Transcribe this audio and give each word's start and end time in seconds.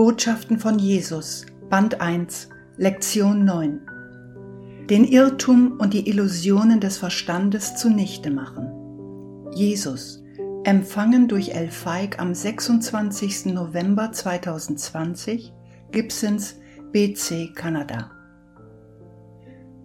Botschaften 0.00 0.58
von 0.58 0.78
Jesus, 0.78 1.44
Band 1.68 2.00
1, 2.00 2.48
Lektion 2.78 3.44
9. 3.44 4.86
Den 4.88 5.04
Irrtum 5.04 5.78
und 5.78 5.92
die 5.92 6.08
Illusionen 6.08 6.80
des 6.80 6.96
Verstandes 6.96 7.76
zunichte 7.76 8.30
machen. 8.30 9.50
Jesus, 9.54 10.24
empfangen 10.64 11.28
durch 11.28 11.50
El 11.50 11.70
Feig 11.70 12.18
am 12.18 12.32
26. 12.32 13.52
November 13.52 14.10
2020, 14.10 15.52
Gibsons, 15.92 16.56
BC, 16.92 17.54
Kanada. 17.54 18.10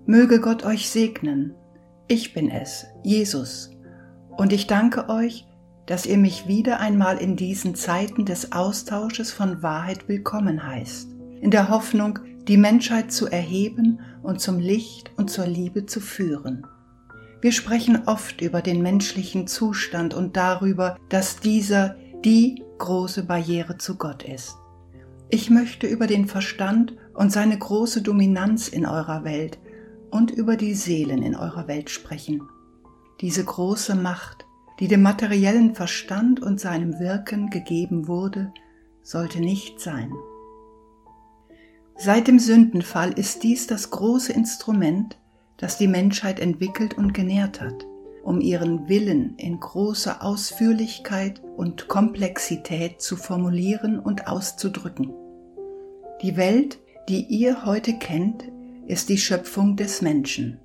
Möge 0.05 0.39
Gott 0.39 0.63
euch 0.63 0.89
segnen. 0.89 1.55
Ich 2.07 2.33
bin 2.33 2.49
es, 2.49 2.85
Jesus, 3.03 3.69
und 4.37 4.53
ich 4.53 4.65
danke 4.65 5.09
euch, 5.09 5.45
dass 5.85 6.05
ihr 6.05 6.17
mich 6.17 6.47
wieder 6.47 6.79
einmal 6.79 7.17
in 7.17 7.35
diesen 7.35 7.75
Zeiten 7.75 8.25
des 8.25 8.51
Austausches 8.51 9.31
von 9.31 9.61
Wahrheit 9.61 10.07
willkommen 10.07 10.65
heißt, 10.65 11.09
in 11.41 11.51
der 11.51 11.69
Hoffnung, 11.69 12.19
die 12.47 12.57
Menschheit 12.57 13.11
zu 13.11 13.27
erheben 13.27 13.99
und 14.23 14.39
zum 14.41 14.59
Licht 14.59 15.11
und 15.17 15.29
zur 15.29 15.47
Liebe 15.47 15.85
zu 15.85 15.99
führen. 15.99 16.65
Wir 17.41 17.51
sprechen 17.51 18.07
oft 18.07 18.41
über 18.41 18.61
den 18.61 18.81
menschlichen 18.81 19.47
Zustand 19.47 20.13
und 20.13 20.35
darüber, 20.35 20.97
dass 21.09 21.39
dieser 21.39 21.95
die 22.23 22.63
große 22.79 23.23
Barriere 23.23 23.77
zu 23.77 23.95
Gott 23.95 24.23
ist. 24.23 24.55
Ich 25.29 25.49
möchte 25.49 25.87
über 25.87 26.07
den 26.07 26.27
Verstand 26.27 26.95
und 27.13 27.31
seine 27.31 27.57
große 27.57 28.01
Dominanz 28.01 28.67
in 28.67 28.85
eurer 28.85 29.23
Welt 29.23 29.59
und 30.11 30.31
über 30.31 30.55
die 30.55 30.73
Seelen 30.73 31.21
in 31.23 31.35
eurer 31.35 31.67
Welt 31.67 31.89
sprechen. 31.89 32.41
Diese 33.21 33.43
große 33.43 33.95
Macht, 33.95 34.44
die 34.79 34.87
dem 34.87 35.01
materiellen 35.01 35.75
Verstand 35.75 36.41
und 36.41 36.59
seinem 36.59 36.99
Wirken 36.99 37.49
gegeben 37.49 38.07
wurde, 38.07 38.53
sollte 39.03 39.39
nicht 39.39 39.79
sein. 39.79 40.11
Seit 41.97 42.27
dem 42.27 42.39
Sündenfall 42.39 43.13
ist 43.13 43.43
dies 43.43 43.67
das 43.67 43.89
große 43.89 44.33
Instrument, 44.33 45.17
das 45.57 45.77
die 45.77 45.87
Menschheit 45.87 46.39
entwickelt 46.39 46.97
und 46.97 47.13
genährt 47.13 47.61
hat, 47.61 47.85
um 48.23 48.41
ihren 48.41 48.89
Willen 48.89 49.35
in 49.37 49.59
großer 49.59 50.21
Ausführlichkeit 50.21 51.41
und 51.55 51.87
Komplexität 51.87 53.01
zu 53.01 53.15
formulieren 53.15 53.97
und 53.99 54.27
auszudrücken. 54.27 55.13
Die 56.21 56.35
Welt, 56.35 56.79
die 57.07 57.23
ihr 57.25 57.65
heute 57.65 57.93
kennt, 57.93 58.43
ist 58.87 59.07
die 59.07 59.17
Schöpfung 59.17 59.77
des 59.77 60.01
Menschen. 60.01 60.59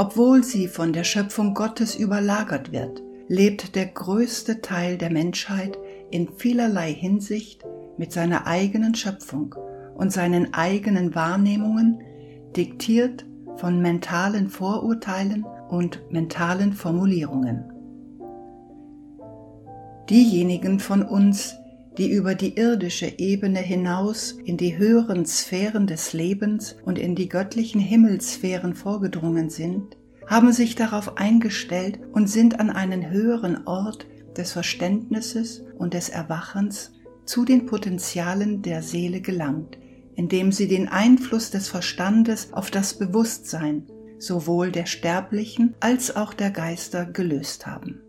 Obwohl 0.00 0.42
sie 0.42 0.66
von 0.66 0.94
der 0.94 1.04
Schöpfung 1.04 1.52
Gottes 1.52 1.94
überlagert 1.94 2.72
wird, 2.72 3.02
lebt 3.28 3.74
der 3.74 3.84
größte 3.84 4.62
Teil 4.62 4.96
der 4.96 5.10
Menschheit 5.10 5.76
in 6.10 6.30
vielerlei 6.38 6.90
Hinsicht 6.90 7.66
mit 7.98 8.10
seiner 8.10 8.46
eigenen 8.46 8.94
Schöpfung 8.94 9.54
und 9.94 10.10
seinen 10.10 10.54
eigenen 10.54 11.14
Wahrnehmungen, 11.14 12.00
diktiert 12.56 13.26
von 13.56 13.82
mentalen 13.82 14.48
Vorurteilen 14.48 15.44
und 15.68 16.00
mentalen 16.10 16.72
Formulierungen. 16.72 17.70
Diejenigen 20.08 20.80
von 20.80 21.02
uns, 21.02 21.58
die 21.98 22.10
über 22.10 22.34
die 22.34 22.56
irdische 22.56 23.18
Ebene 23.18 23.58
hinaus 23.58 24.36
in 24.44 24.56
die 24.56 24.78
höheren 24.78 25.26
Sphären 25.26 25.86
des 25.86 26.12
Lebens 26.12 26.76
und 26.84 26.98
in 26.98 27.14
die 27.14 27.28
göttlichen 27.28 27.80
Himmelssphären 27.80 28.74
vorgedrungen 28.74 29.50
sind, 29.50 29.96
haben 30.26 30.52
sich 30.52 30.76
darauf 30.76 31.18
eingestellt 31.18 31.98
und 32.12 32.28
sind 32.28 32.60
an 32.60 32.70
einen 32.70 33.10
höheren 33.10 33.66
Ort 33.66 34.06
des 34.36 34.52
Verständnisses 34.52 35.64
und 35.76 35.94
des 35.94 36.08
Erwachens 36.08 36.92
zu 37.24 37.44
den 37.44 37.66
Potenzialen 37.66 38.62
der 38.62 38.82
Seele 38.82 39.20
gelangt, 39.20 39.76
indem 40.14 40.52
sie 40.52 40.68
den 40.68 40.88
Einfluss 40.88 41.50
des 41.50 41.68
Verstandes 41.68 42.52
auf 42.52 42.70
das 42.70 42.94
Bewusstsein 42.94 43.86
sowohl 44.18 44.70
der 44.70 44.86
Sterblichen 44.86 45.74
als 45.80 46.14
auch 46.14 46.34
der 46.34 46.50
Geister 46.50 47.06
gelöst 47.06 47.66
haben. 47.66 48.00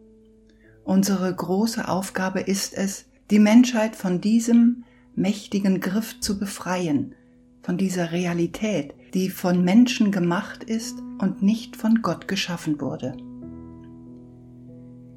Unsere 0.84 1.34
große 1.34 1.88
Aufgabe 1.88 2.42
ist 2.42 2.74
es, 2.74 3.06
die 3.32 3.40
Menschheit 3.40 3.96
von 3.96 4.20
diesem 4.20 4.84
mächtigen 5.16 5.80
Griff 5.80 6.20
zu 6.20 6.38
befreien, 6.38 7.16
von 7.64 7.78
dieser 7.78 8.12
Realität, 8.12 8.94
die 9.14 9.30
von 9.30 9.64
Menschen 9.64 10.12
gemacht 10.12 10.66
ist 10.66 11.00
und 11.20 11.42
nicht 11.42 11.78
von 11.78 12.02
Gott 12.02 12.28
geschaffen 12.28 12.82
wurde. 12.82 13.16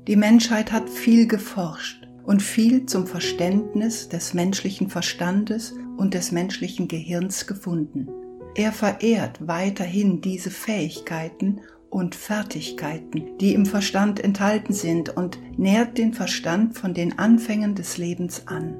Die 0.06 0.16
Menschheit 0.16 0.70
hat 0.70 0.88
viel 0.88 1.26
geforscht 1.26 2.06
und 2.22 2.40
viel 2.40 2.86
zum 2.86 3.06
Verständnis 3.06 4.08
des 4.08 4.32
menschlichen 4.32 4.90
Verstandes 4.90 5.74
und 5.96 6.14
des 6.14 6.30
menschlichen 6.30 6.86
Gehirns 6.86 7.46
gefunden. 7.48 8.08
Er 8.54 8.70
verehrt 8.70 9.44
weiterhin 9.44 10.20
diese 10.20 10.50
Fähigkeiten 10.50 11.60
und 11.94 12.16
Fertigkeiten, 12.16 13.38
die 13.38 13.54
im 13.54 13.66
Verstand 13.66 14.18
enthalten 14.18 14.72
sind 14.72 15.16
und 15.16 15.38
nährt 15.56 15.96
den 15.96 16.12
Verstand 16.12 16.76
von 16.76 16.92
den 16.92 17.20
Anfängen 17.20 17.76
des 17.76 17.98
Lebens 17.98 18.48
an. 18.48 18.74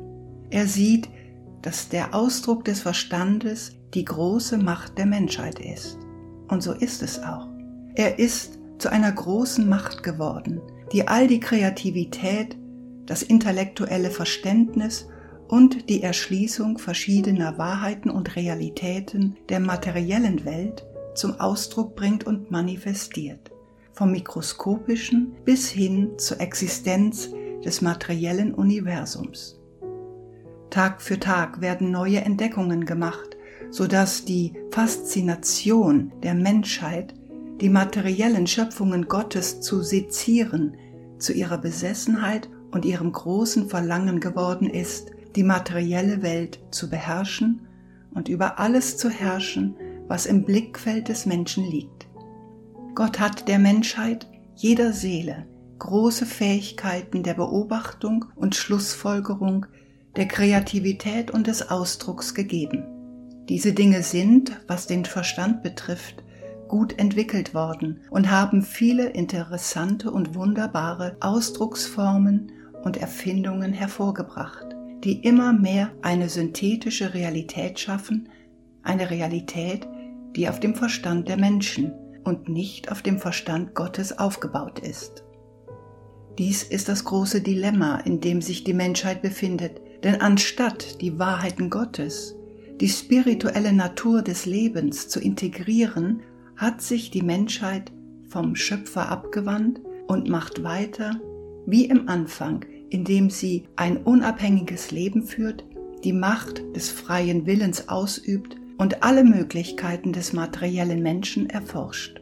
Er 0.51 0.67
sieht, 0.67 1.09
dass 1.63 1.89
der 1.89 2.13
Ausdruck 2.13 2.65
des 2.65 2.81
Verstandes 2.81 3.77
die 3.95 4.05
große 4.05 4.59
Macht 4.59 4.99
der 4.99 5.07
Menschheit 5.07 5.61
ist. 5.61 5.97
Und 6.49 6.65
so 6.65 6.73
ist 6.73 7.05
es 7.05 7.23
auch. 7.23 7.47
Er 7.95 8.19
ist 8.19 8.59
zu 8.79 8.91
einer 8.91 9.13
großen 9.13 9.69
Macht 9.69 10.03
geworden, 10.03 10.61
die 10.93 11.07
all 11.07 11.29
die 11.29 11.41
Kreativität, 11.41 12.57
das 13.07 13.23
intellektuelle 13.23 14.11
Verständnis 14.11 15.07
und 15.47 15.89
die 15.89 16.03
Erschließung 16.03 16.79
verschiedener 16.79 17.59
Wahrheiten 17.59 18.11
und 18.11 18.35
Realitäten 18.35 19.37
der 19.49 19.61
materiellen 19.61 20.45
Welt 20.45 20.85
zum 21.15 21.41
Ausdruck 21.41 21.97
bringt 21.97 22.27
und 22.27 22.51
manifestiert, 22.51 23.51
vom 23.93 24.13
mikroskopischen 24.13 25.35
bis 25.45 25.69
hin 25.69 26.13
zur 26.19 26.41
Existenz 26.41 27.31
des 27.65 27.81
materiellen 27.81 28.55
Universums. 28.55 29.59
Tag 30.71 31.01
für 31.01 31.21
Tag 31.21 31.61
werden 31.61 31.91
neue 31.91 32.21
Entdeckungen 32.21 32.85
gemacht, 32.85 33.37
sodass 33.71 34.25
die 34.25 34.53
Faszination 34.71 36.13
der 36.23 36.35
Menschheit, 36.35 37.15
die 37.61 37.69
materiellen 37.69 38.47
Schöpfungen 38.47 39.07
Gottes 39.07 39.61
zu 39.61 39.83
sezieren, 39.83 40.77
zu 41.19 41.33
ihrer 41.33 41.59
Besessenheit 41.59 42.49
und 42.73 42.85
ihrem 42.85 43.13
großen 43.13 43.69
Verlangen 43.69 44.19
geworden 44.19 44.69
ist, 44.69 45.13
die 45.37 45.45
materielle 45.45 46.23
Welt 46.23 46.61
zu 46.71 46.91
beherrschen 46.91 47.67
und 48.13 48.29
über 48.29 48.59
alles 48.59 48.97
zu 48.97 49.09
herrschen, 49.09 49.77
was 50.09 50.27
im 50.27 50.45
Blickfeld 50.45 51.09
des 51.09 51.27
Menschen 51.27 51.65
liegt. 51.65 52.07
Gott 52.95 53.19
hat 53.19 53.49
der 53.49 53.59
Menschheit, 53.59 54.29
jeder 54.55 54.93
Seele, 54.93 55.47
große 55.79 56.27
Fähigkeiten 56.27 57.23
der 57.23 57.35
Beobachtung 57.35 58.27
und 58.37 58.55
Schlussfolgerung, 58.55 59.67
der 60.17 60.29
Kreativität 60.29 61.31
und 61.31 61.47
des 61.47 61.71
Ausdrucks 61.71 62.35
gegeben. 62.35 62.85
Diese 63.49 63.73
Dinge 63.73 64.03
sind, 64.03 64.53
was 64.69 64.87
den 64.87 65.05
Verstand 65.05 65.63
betrifft, 65.63 66.25
gut 66.69 66.99
entwickelt 66.99 67.53
worden 67.53 68.01
und 68.11 68.31
haben 68.31 68.63
viele 68.63 69.09
interessante 69.11 70.11
und 70.11 70.35
wunderbare 70.35 71.17
Ausdrucksformen 71.21 72.53
und 72.83 72.97
Erfindungen 72.97 73.73
hervorgebracht, 73.73 74.67
die 75.05 75.21
immer 75.25 75.53
mehr 75.53 75.91
eine 76.03 76.29
synthetische 76.29 77.13
Realität 77.13 77.79
schaffen, 77.79 78.29
eine 78.83 79.11
Realität, 79.11 79.87
die 80.37 80.49
auf 80.49 80.61
dem 80.61 80.75
Verstand 80.75 81.29
der 81.29 81.37
Menschen 81.37 81.93
und 82.25 82.49
nicht 82.49 82.91
auf 82.91 83.03
dem 83.03 83.19
Verstand 83.19 83.75
Gottes 83.75 84.19
aufgebaut 84.19 84.81
ist. 84.81 85.25
Dies 86.39 86.65
ist 86.65 86.89
das 86.89 87.05
große 87.05 87.41
Dilemma, 87.41 87.97
in 88.01 88.21
dem 88.21 88.43
sich 88.43 88.65
die 88.65 88.75
Menschheit 88.75 89.23
befindet, 89.23 89.81
denn 90.03 90.21
anstatt 90.21 91.01
die 91.01 91.19
Wahrheiten 91.19 91.71
Gottes, 91.71 92.35
die 92.81 92.89
spirituelle 92.89 93.73
Natur 93.73 94.23
des 94.23 94.47
Lebens 94.47 95.09
zu 95.09 95.21
integrieren, 95.21 96.23
hat 96.57 96.83
sich 96.83 97.11
die 97.11 97.23
Menschheit 97.23 97.93
vom 98.29 98.57
Schöpfer 98.57 99.09
abgewandt 99.09 99.81
und 100.09 100.29
macht 100.29 100.65
weiter 100.65 101.21
wie 101.67 101.85
im 101.87 102.09
Anfang, 102.09 102.65
indem 102.91 103.31
sie 103.31 103.65
ein 103.77 103.99
unabhängiges 103.99 104.91
Leben 104.91 105.23
führt, 105.23 105.65
die 106.03 106.13
Macht 106.13 106.63
des 106.77 106.91
freien 106.91 107.47
Willens 107.47 107.89
ausübt 107.89 108.57
und 108.79 109.03
alle 109.03 109.25
Möglichkeiten 109.25 110.13
des 110.13 110.33
materiellen 110.33 111.03
Menschen 111.03 111.49
erforscht. 111.49 112.21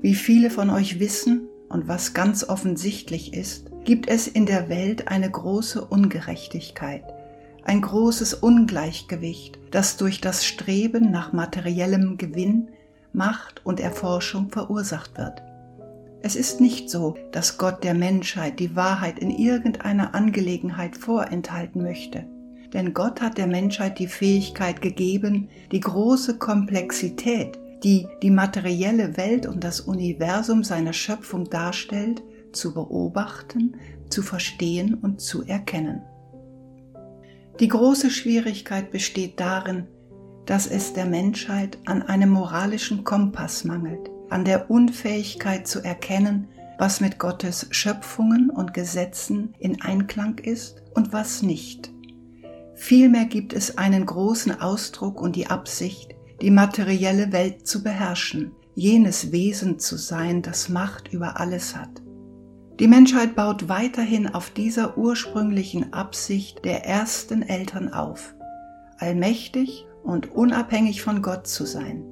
Wie 0.00 0.14
viele 0.14 0.50
von 0.50 0.70
euch 0.70 0.98
wissen 1.00 1.48
und 1.68 1.88
was 1.88 2.14
ganz 2.14 2.48
offensichtlich 2.48 3.34
ist, 3.34 3.70
gibt 3.84 4.08
es 4.08 4.28
in 4.28 4.46
der 4.46 4.68
Welt 4.68 5.08
eine 5.08 5.30
große 5.30 5.84
Ungerechtigkeit, 5.84 7.04
ein 7.64 7.82
großes 7.82 8.34
Ungleichgewicht, 8.34 9.58
das 9.70 9.96
durch 9.96 10.20
das 10.20 10.44
Streben 10.44 11.10
nach 11.10 11.32
materiellem 11.32 12.16
Gewinn, 12.16 12.68
Macht 13.12 13.66
und 13.66 13.80
Erforschung 13.80 14.50
verursacht 14.50 15.18
wird. 15.18 15.42
Es 16.22 16.36
ist 16.36 16.60
nicht 16.60 16.90
so, 16.90 17.16
dass 17.32 17.58
Gott 17.58 17.82
der 17.82 17.94
Menschheit 17.94 18.60
die 18.60 18.76
Wahrheit 18.76 19.18
in 19.18 19.30
irgendeiner 19.30 20.14
Angelegenheit 20.14 20.96
vorenthalten 20.96 21.82
möchte. 21.82 22.24
Denn 22.72 22.94
Gott 22.94 23.20
hat 23.20 23.38
der 23.38 23.46
Menschheit 23.46 23.98
die 23.98 24.06
Fähigkeit 24.06 24.80
gegeben, 24.80 25.48
die 25.72 25.80
große 25.80 26.38
Komplexität, 26.38 27.58
die 27.82 28.06
die 28.22 28.30
materielle 28.30 29.16
Welt 29.16 29.46
und 29.46 29.64
das 29.64 29.80
Universum 29.80 30.64
seiner 30.64 30.92
Schöpfung 30.92 31.48
darstellt, 31.48 32.22
zu 32.52 32.74
beobachten, 32.74 33.76
zu 34.08 34.22
verstehen 34.22 34.94
und 34.94 35.20
zu 35.20 35.44
erkennen. 35.44 36.02
Die 37.60 37.68
große 37.68 38.10
Schwierigkeit 38.10 38.90
besteht 38.90 39.38
darin, 39.38 39.86
dass 40.46 40.66
es 40.66 40.92
der 40.92 41.06
Menschheit 41.06 41.78
an 41.84 42.02
einem 42.02 42.30
moralischen 42.30 43.04
Kompass 43.04 43.64
mangelt, 43.64 44.10
an 44.30 44.44
der 44.44 44.70
Unfähigkeit 44.70 45.68
zu 45.68 45.80
erkennen, 45.80 46.48
was 46.78 47.00
mit 47.00 47.18
Gottes 47.18 47.66
Schöpfungen 47.70 48.48
und 48.48 48.72
Gesetzen 48.72 49.54
in 49.58 49.82
Einklang 49.82 50.38
ist 50.38 50.82
und 50.94 51.12
was 51.12 51.42
nicht. 51.42 51.92
Vielmehr 52.80 53.26
gibt 53.26 53.52
es 53.52 53.76
einen 53.76 54.06
großen 54.06 54.58
Ausdruck 54.58 55.20
und 55.20 55.36
die 55.36 55.48
Absicht, 55.48 56.14
die 56.40 56.50
materielle 56.50 57.30
Welt 57.30 57.66
zu 57.66 57.82
beherrschen, 57.82 58.52
jenes 58.74 59.32
Wesen 59.32 59.78
zu 59.78 59.98
sein, 59.98 60.40
das 60.40 60.70
Macht 60.70 61.12
über 61.12 61.38
alles 61.38 61.76
hat. 61.76 62.00
Die 62.80 62.88
Menschheit 62.88 63.36
baut 63.36 63.68
weiterhin 63.68 64.28
auf 64.28 64.48
dieser 64.48 64.96
ursprünglichen 64.96 65.92
Absicht 65.92 66.64
der 66.64 66.86
ersten 66.86 67.42
Eltern 67.42 67.92
auf, 67.92 68.34
allmächtig 68.96 69.84
und 70.02 70.34
unabhängig 70.34 71.02
von 71.02 71.20
Gott 71.20 71.46
zu 71.46 71.66
sein. 71.66 72.02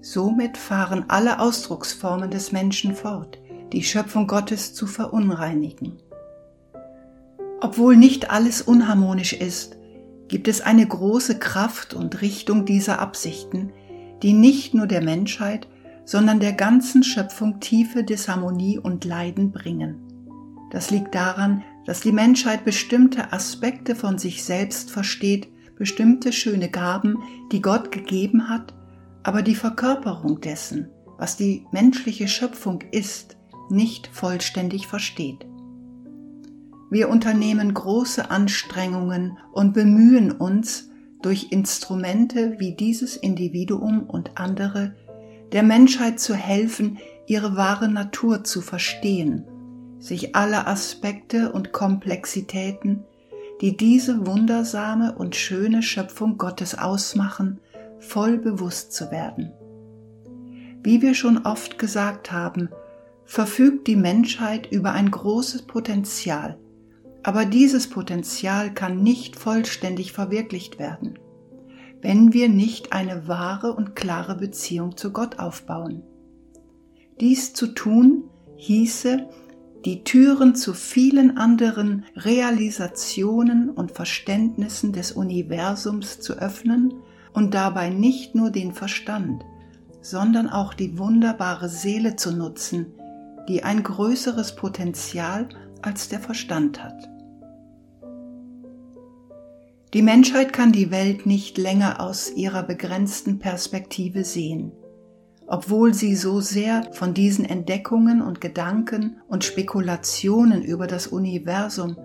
Somit 0.00 0.56
fahren 0.56 1.04
alle 1.06 1.38
Ausdrucksformen 1.38 2.32
des 2.32 2.50
Menschen 2.50 2.96
fort, 2.96 3.38
die 3.72 3.84
Schöpfung 3.84 4.26
Gottes 4.26 4.74
zu 4.74 4.88
verunreinigen. 4.88 6.02
Obwohl 7.60 7.96
nicht 7.96 8.32
alles 8.32 8.60
unharmonisch 8.62 9.32
ist, 9.32 9.77
gibt 10.28 10.48
es 10.48 10.60
eine 10.60 10.86
große 10.86 11.38
Kraft 11.38 11.94
und 11.94 12.20
Richtung 12.20 12.64
dieser 12.64 13.00
Absichten, 13.00 13.72
die 14.22 14.32
nicht 14.32 14.74
nur 14.74 14.86
der 14.86 15.02
Menschheit, 15.02 15.68
sondern 16.04 16.40
der 16.40 16.52
ganzen 16.52 17.02
Schöpfung 17.02 17.60
tiefe 17.60 18.04
Disharmonie 18.04 18.78
und 18.78 19.04
Leiden 19.04 19.52
bringen. 19.52 19.96
Das 20.70 20.90
liegt 20.90 21.14
daran, 21.14 21.64
dass 21.86 22.00
die 22.00 22.12
Menschheit 22.12 22.64
bestimmte 22.64 23.32
Aspekte 23.32 23.94
von 23.94 24.18
sich 24.18 24.44
selbst 24.44 24.90
versteht, 24.90 25.48
bestimmte 25.76 26.32
schöne 26.32 26.68
Gaben, 26.68 27.18
die 27.52 27.62
Gott 27.62 27.92
gegeben 27.92 28.48
hat, 28.48 28.74
aber 29.22 29.42
die 29.42 29.54
Verkörperung 29.54 30.40
dessen, 30.40 30.90
was 31.16 31.36
die 31.36 31.66
menschliche 31.72 32.28
Schöpfung 32.28 32.82
ist, 32.90 33.36
nicht 33.70 34.08
vollständig 34.08 34.86
versteht. 34.86 35.46
Wir 36.90 37.08
unternehmen 37.08 37.74
große 37.74 38.30
Anstrengungen 38.30 39.38
und 39.52 39.74
bemühen 39.74 40.32
uns, 40.32 40.90
durch 41.20 41.48
Instrumente 41.50 42.60
wie 42.60 42.76
dieses 42.76 43.16
Individuum 43.16 44.04
und 44.04 44.38
andere 44.38 44.94
der 45.52 45.64
Menschheit 45.64 46.20
zu 46.20 46.34
helfen, 46.34 46.98
ihre 47.26 47.56
wahre 47.56 47.88
Natur 47.88 48.44
zu 48.44 48.60
verstehen 48.60 49.44
sich 49.98 50.36
alle 50.36 50.66
Aspekte 50.66 51.52
und 51.52 51.72
Komplexitäten, 51.72 53.04
die 53.60 53.76
diese 53.76 54.26
wundersame 54.26 55.14
und 55.16 55.34
schöne 55.34 55.82
Schöpfung 55.82 56.38
Gottes 56.38 56.78
ausmachen, 56.78 57.58
voll 57.98 58.38
bewusst 58.38 58.92
zu 58.92 59.10
werden. 59.10 59.52
Wie 60.82 61.02
wir 61.02 61.14
schon 61.14 61.38
oft 61.38 61.78
gesagt 61.78 62.30
haben, 62.30 62.68
verfügt 63.24 63.88
die 63.88 63.96
Menschheit 63.96 64.70
über 64.70 64.92
ein 64.92 65.10
großes 65.10 65.62
Potenzial, 65.62 66.56
aber 67.22 67.44
dieses 67.44 67.88
Potenzial 67.88 68.72
kann 68.72 69.02
nicht 69.02 69.36
vollständig 69.36 70.12
verwirklicht 70.12 70.78
werden, 70.78 71.18
wenn 72.00 72.32
wir 72.32 72.48
nicht 72.48 72.92
eine 72.92 73.28
wahre 73.28 73.74
und 73.74 73.96
klare 73.96 74.36
Beziehung 74.36 74.96
zu 74.96 75.12
Gott 75.12 75.38
aufbauen. 75.38 76.02
Dies 77.20 77.52
zu 77.52 77.68
tun 77.68 78.24
hieße, 78.56 79.28
die 79.84 80.04
Türen 80.04 80.54
zu 80.54 80.74
vielen 80.74 81.36
anderen 81.36 82.04
Realisationen 82.16 83.70
und 83.70 83.92
Verständnissen 83.92 84.92
des 84.92 85.12
Universums 85.12 86.20
zu 86.20 86.34
öffnen 86.34 86.94
und 87.32 87.54
dabei 87.54 87.90
nicht 87.90 88.34
nur 88.34 88.50
den 88.50 88.72
Verstand, 88.72 89.44
sondern 90.00 90.48
auch 90.48 90.74
die 90.74 90.98
wunderbare 90.98 91.68
Seele 91.68 92.16
zu 92.16 92.36
nutzen, 92.36 92.86
die 93.48 93.62
ein 93.62 93.82
größeres 93.82 94.56
Potenzial 94.56 95.48
als 95.82 96.08
der 96.08 96.20
Verstand 96.20 96.82
hat. 96.82 97.08
Die 99.94 100.02
Menschheit 100.02 100.52
kann 100.52 100.72
die 100.72 100.90
Welt 100.90 101.24
nicht 101.24 101.56
länger 101.56 102.00
aus 102.00 102.30
ihrer 102.30 102.62
begrenzten 102.62 103.38
Perspektive 103.38 104.24
sehen 104.24 104.72
obwohl 105.48 105.94
sie 105.94 106.14
so 106.14 106.40
sehr 106.40 106.86
von 106.92 107.14
diesen 107.14 107.46
Entdeckungen 107.46 108.20
und 108.20 108.40
Gedanken 108.40 109.16
und 109.28 109.44
Spekulationen 109.44 110.62
über 110.62 110.86
das 110.86 111.06
Universum 111.06 111.96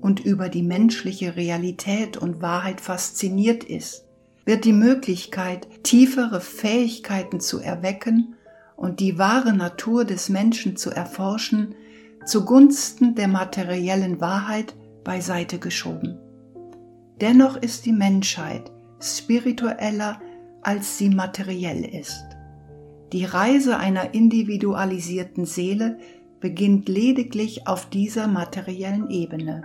und 0.00 0.20
über 0.20 0.48
die 0.48 0.62
menschliche 0.62 1.36
Realität 1.36 2.16
und 2.16 2.40
Wahrheit 2.40 2.80
fasziniert 2.80 3.62
ist, 3.62 4.06
wird 4.46 4.64
die 4.64 4.72
Möglichkeit, 4.72 5.68
tiefere 5.82 6.40
Fähigkeiten 6.40 7.40
zu 7.40 7.60
erwecken 7.60 8.34
und 8.74 9.00
die 9.00 9.18
wahre 9.18 9.52
Natur 9.52 10.06
des 10.06 10.30
Menschen 10.30 10.76
zu 10.76 10.90
erforschen, 10.90 11.74
zugunsten 12.28 13.14
der 13.14 13.26
materiellen 13.26 14.20
Wahrheit 14.20 14.74
beiseite 15.02 15.58
geschoben. 15.58 16.18
Dennoch 17.22 17.56
ist 17.56 17.86
die 17.86 17.92
Menschheit 17.92 18.70
spiritueller, 19.00 20.20
als 20.60 20.98
sie 20.98 21.08
materiell 21.08 21.84
ist. 21.84 22.24
Die 23.12 23.24
Reise 23.24 23.78
einer 23.78 24.12
individualisierten 24.12 25.46
Seele 25.46 25.98
beginnt 26.40 26.88
lediglich 26.90 27.66
auf 27.66 27.88
dieser 27.88 28.28
materiellen 28.28 29.08
Ebene 29.08 29.62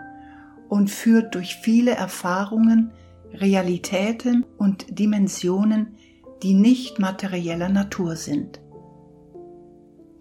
und 0.70 0.89
führt 0.89 1.36
durch 1.36 1.58
viele 1.58 1.91
Erfahrungen, 1.91 2.91
Realitäten 3.34 4.46
und 4.58 4.98
Dimensionen, 4.98 5.98
die 6.43 6.53
nicht 6.53 6.98
materieller 6.98 7.70
Natur 7.70 8.15
sind. 8.15 8.62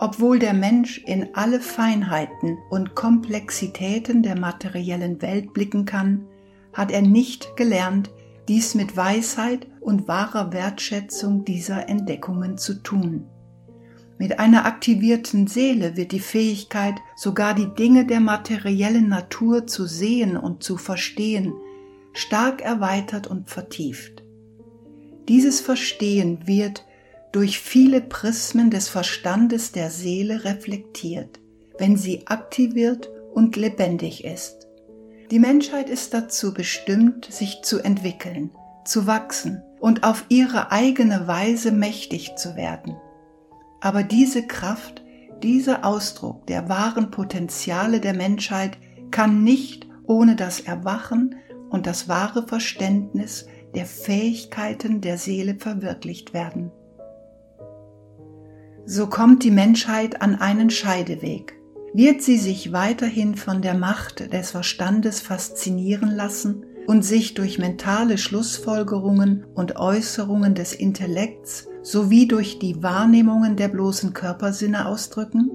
Obwohl 0.05 0.41
der 0.41 0.53
Mensch 0.53 0.99
in 1.07 1.29
alle 1.35 1.61
Feinheiten 1.61 2.59
und 2.71 2.97
Komplexitäten 2.97 4.25
der 4.25 4.37
materiellen 4.37 5.23
Welt 5.23 5.53
blicken 5.53 5.85
kann, 5.85 6.27
hat 6.73 6.91
er 6.91 7.03
nicht 7.03 7.55
gelernt, 7.55 8.11
dies 8.49 8.75
mit 8.75 8.97
Weisheit 8.97 9.69
und 9.81 10.09
wahrer 10.09 10.53
Wertschätzung 10.53 11.45
dieser 11.45 11.89
Entdeckungen 11.89 12.59
zu 12.59 12.83
tun. 12.83 13.29
Mit 14.19 14.41
einer 14.41 14.67
aktivierten 14.67 15.47
Seele 15.47 15.97
wird 15.97 16.11
die 16.11 16.19
Fähigkeit, 16.19 16.97
sogar 17.15 17.55
die 17.55 17.73
Dinge 17.73 18.05
der 18.05 18.19
materiellen 18.19 19.09
Natur 19.09 19.69
zu 19.69 19.87
sehen 19.87 20.37
und 20.37 20.65
zu 20.65 20.79
verstehen, 20.79 21.55
stark 22.13 22.61
erweitert 22.61 23.29
und 23.29 23.51
vertieft. 23.51 24.25
Dieses 25.29 25.61
Verstehen 25.61 26.41
wird 26.49 26.85
durch 27.33 27.59
viele 27.59 28.03
Prismen 28.03 28.71
des 28.71 28.89
Verstandes 28.89 29.73
der 29.73 29.91
Seele 29.91 30.45
reflektiert, 30.45 31.41
wenn 31.79 31.97
sie 31.97 32.27
aktiviert 32.27 33.11
und 33.33 33.57
lebendig 33.57 34.25
ist. 34.25 34.69
Die 35.31 35.39
Menschheit 35.39 35.89
ist 35.89 36.13
dazu 36.13 36.53
bestimmt, 36.53 37.25
sich 37.33 37.63
zu 37.63 37.81
entwickeln, 37.81 38.51
zu 38.85 39.07
wachsen 39.07 39.63
und 39.81 40.05
auf 40.05 40.27
ihre 40.29 40.71
eigene 40.71 41.27
Weise 41.27 41.73
mächtig 41.73 42.37
zu 42.37 42.55
werden. 42.55 42.97
Aber 43.81 44.03
diese 44.03 44.47
Kraft, 44.47 45.03
dieser 45.43 45.87
Ausdruck 45.87 46.47
der 46.47 46.69
wahren 46.69 47.11
Potenziale 47.11 48.01
der 48.01 48.15
Menschheit 48.15 48.77
kann 49.11 49.43
nicht 49.43 49.87
ohne 50.05 50.37
das 50.37 50.61
Erwachen 50.61 51.37
und 51.71 51.87
das 51.87 52.09
wahre 52.09 52.47
Verständnis 52.47 53.47
der 53.75 53.87
Fähigkeiten 53.87 55.01
der 55.01 55.17
Seele 55.17 55.57
verwirklicht 55.59 56.35
werden. 56.35 56.71
So 58.85 59.07
kommt 59.07 59.45
die 59.45 59.51
Menschheit 59.51 60.23
an 60.23 60.35
einen 60.37 60.71
Scheideweg 60.71 61.55
wird 61.95 62.23
sie 62.23 62.39
sich 62.39 62.73
weiterhin 62.73 63.35
von 63.35 63.61
der 63.61 63.75
Macht 63.75 64.33
des 64.33 64.51
Verstandes 64.51 65.21
faszinieren 65.21 66.11
lassen 66.11 66.65
und 66.87 67.05
sich 67.05 67.35
durch 67.35 67.59
mentale 67.59 68.19
Schlussfolgerungen 68.19 69.45
und 69.55 69.77
Äußerungen 69.77 70.55
des 70.55 70.73
Intellekts 70.73 71.69
sowie 71.83 72.27
durch 72.27 72.59
die 72.59 72.83
Wahrnehmungen 72.83 73.57
der 73.57 73.69
bloßen 73.69 74.15
Körpersinne 74.15 74.87
ausdrücken? 74.87 75.51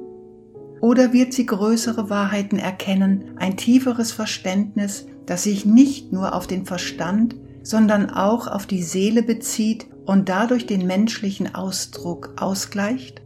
Oder 0.79 1.11
wird 1.11 1.33
sie 1.33 1.47
größere 1.47 2.09
Wahrheiten 2.09 2.59
erkennen, 2.59 3.31
ein 3.37 3.57
tieferes 3.57 4.11
Verständnis, 4.11 5.07
das 5.25 5.43
sich 5.43 5.65
nicht 5.65 6.13
nur 6.13 6.35
auf 6.35 6.45
den 6.45 6.65
Verstand, 6.65 7.35
sondern 7.63 8.11
auch 8.11 8.47
auf 8.47 8.67
die 8.67 8.83
Seele 8.83 9.23
bezieht 9.23 9.87
und 10.07 10.29
dadurch 10.29 10.65
den 10.65 10.87
menschlichen 10.87 11.53
Ausdruck 11.53 12.33
ausgleicht? 12.37 13.21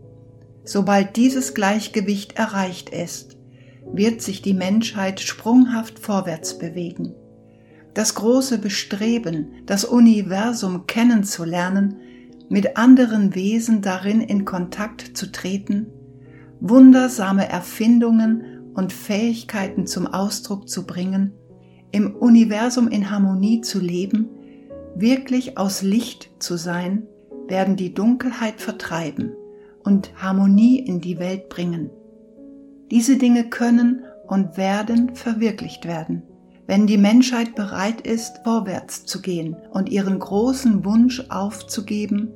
Sobald 0.66 1.16
dieses 1.16 1.54
Gleichgewicht 1.54 2.38
erreicht 2.38 2.90
ist, 2.90 3.38
wird 3.94 4.22
sich 4.22 4.42
die 4.42 4.54
Menschheit 4.54 5.20
sprunghaft 5.20 6.00
vorwärts 6.00 6.58
bewegen. 6.58 7.16
das 7.94 8.16
große 8.16 8.58
Bestreben, 8.58 9.48
das 9.66 9.84
Universum 9.84 10.88
kennenzulernen, 10.88 11.98
mit 12.50 12.78
anderen 12.78 13.36
Wesen 13.36 13.82
darin 13.82 14.22
in 14.22 14.46
Kontakt 14.46 15.18
zu 15.18 15.32
treten, 15.32 15.88
wundersame 16.60 17.48
Erfindungen 17.50 18.72
und 18.74 18.94
Fähigkeiten 18.94 19.88
zum 19.88 20.08
Ausdruck 20.08 20.70
zu 20.70 20.86
bringen, 20.86 21.34
im 21.92 22.16
Universum 22.16 22.88
in 22.88 23.10
Harmonie 23.10 23.62
zu 23.62 23.80
leben, 23.80 24.30
wirklich 24.96 25.58
aus 25.58 25.82
Licht 25.82 26.32
zu 26.40 26.58
sein, 26.58 27.08
werden 27.48 27.76
die 27.76 27.94
Dunkelheit 27.94 28.62
vertreiben 28.62 29.34
und 29.84 30.12
Harmonie 30.22 30.80
in 30.80 31.02
die 31.02 31.20
Welt 31.20 31.50
bringen. 31.50 31.90
Diese 32.92 33.18
Dinge 33.18 33.50
können 33.50 34.04
und 34.28 34.58
werden 34.58 35.16
verwirklicht 35.16 35.86
werden, 35.86 36.24
wenn 36.68 36.88
die 36.88 36.98
Menschheit 36.98 37.56
bereit 37.56 38.02
ist, 38.02 38.40
vorwärts 38.44 39.06
zu 39.06 39.22
gehen 39.22 39.56
und 39.72 39.90
ihren 39.90 40.20
großen 40.20 40.86
Wunsch 40.86 41.24
aufzugeben, 41.30 42.34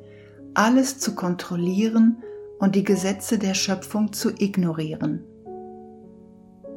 alles 0.53 0.99
zu 0.99 1.15
kontrollieren 1.15 2.17
und 2.59 2.75
die 2.75 2.83
Gesetze 2.83 3.37
der 3.37 3.53
Schöpfung 3.53 4.13
zu 4.13 4.31
ignorieren. 4.37 5.23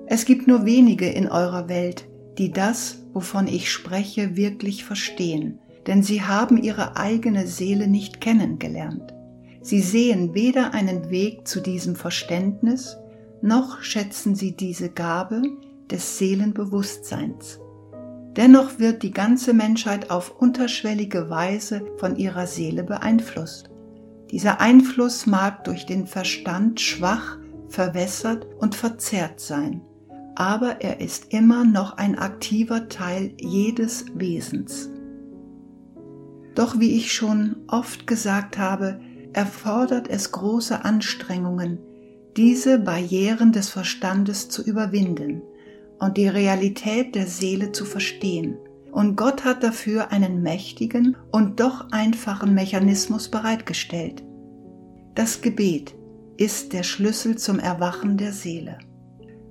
Es 0.06 0.24
gibt 0.24 0.46
nur 0.46 0.64
wenige 0.64 1.08
in 1.08 1.28
eurer 1.28 1.68
Welt, 1.68 2.08
die 2.38 2.50
das, 2.50 3.04
wovon 3.12 3.46
ich 3.46 3.70
spreche, 3.70 4.36
wirklich 4.36 4.84
verstehen, 4.84 5.60
denn 5.88 6.02
sie 6.02 6.22
haben 6.22 6.62
ihre 6.62 6.96
eigene 6.96 7.46
Seele 7.46 7.88
nicht 7.88 8.20
kennengelernt. 8.20 9.14
Sie 9.62 9.80
sehen 9.80 10.34
weder 10.34 10.74
einen 10.74 11.10
Weg 11.10 11.48
zu 11.48 11.60
diesem 11.60 11.96
Verständnis, 11.96 12.98
noch 13.40 13.80
schätzen 13.82 14.34
sie 14.34 14.54
diese 14.54 14.90
Gabe 14.90 15.42
des 15.90 16.18
Seelenbewusstseins. 16.18 17.58
Dennoch 18.36 18.78
wird 18.78 19.02
die 19.02 19.12
ganze 19.12 19.54
Menschheit 19.54 20.10
auf 20.10 20.38
unterschwellige 20.38 21.30
Weise 21.30 21.82
von 21.96 22.16
ihrer 22.16 22.46
Seele 22.46 22.84
beeinflusst. 22.84 23.70
Dieser 24.30 24.60
Einfluss 24.60 25.26
mag 25.26 25.64
durch 25.64 25.86
den 25.86 26.06
Verstand 26.06 26.80
schwach, 26.80 27.38
verwässert 27.68 28.46
und 28.58 28.74
verzerrt 28.74 29.40
sein, 29.40 29.80
aber 30.34 30.82
er 30.82 31.00
ist 31.00 31.32
immer 31.32 31.64
noch 31.64 31.96
ein 31.96 32.18
aktiver 32.18 32.88
Teil 32.88 33.32
jedes 33.40 34.04
Wesens. 34.14 34.90
Doch 36.58 36.80
wie 36.80 36.96
ich 36.96 37.12
schon 37.12 37.54
oft 37.68 38.08
gesagt 38.08 38.58
habe, 38.58 38.98
erfordert 39.32 40.08
es 40.10 40.32
große 40.32 40.84
Anstrengungen, 40.84 41.78
diese 42.36 42.80
Barrieren 42.80 43.52
des 43.52 43.68
Verstandes 43.68 44.48
zu 44.48 44.64
überwinden 44.64 45.40
und 46.00 46.16
die 46.16 46.26
Realität 46.26 47.14
der 47.14 47.28
Seele 47.28 47.70
zu 47.70 47.84
verstehen. 47.84 48.56
Und 48.90 49.14
Gott 49.14 49.44
hat 49.44 49.62
dafür 49.62 50.10
einen 50.10 50.42
mächtigen 50.42 51.16
und 51.30 51.60
doch 51.60 51.92
einfachen 51.92 52.54
Mechanismus 52.54 53.28
bereitgestellt. 53.28 54.24
Das 55.14 55.42
Gebet 55.42 55.94
ist 56.38 56.72
der 56.72 56.82
Schlüssel 56.82 57.38
zum 57.38 57.60
Erwachen 57.60 58.16
der 58.16 58.32
Seele. 58.32 58.78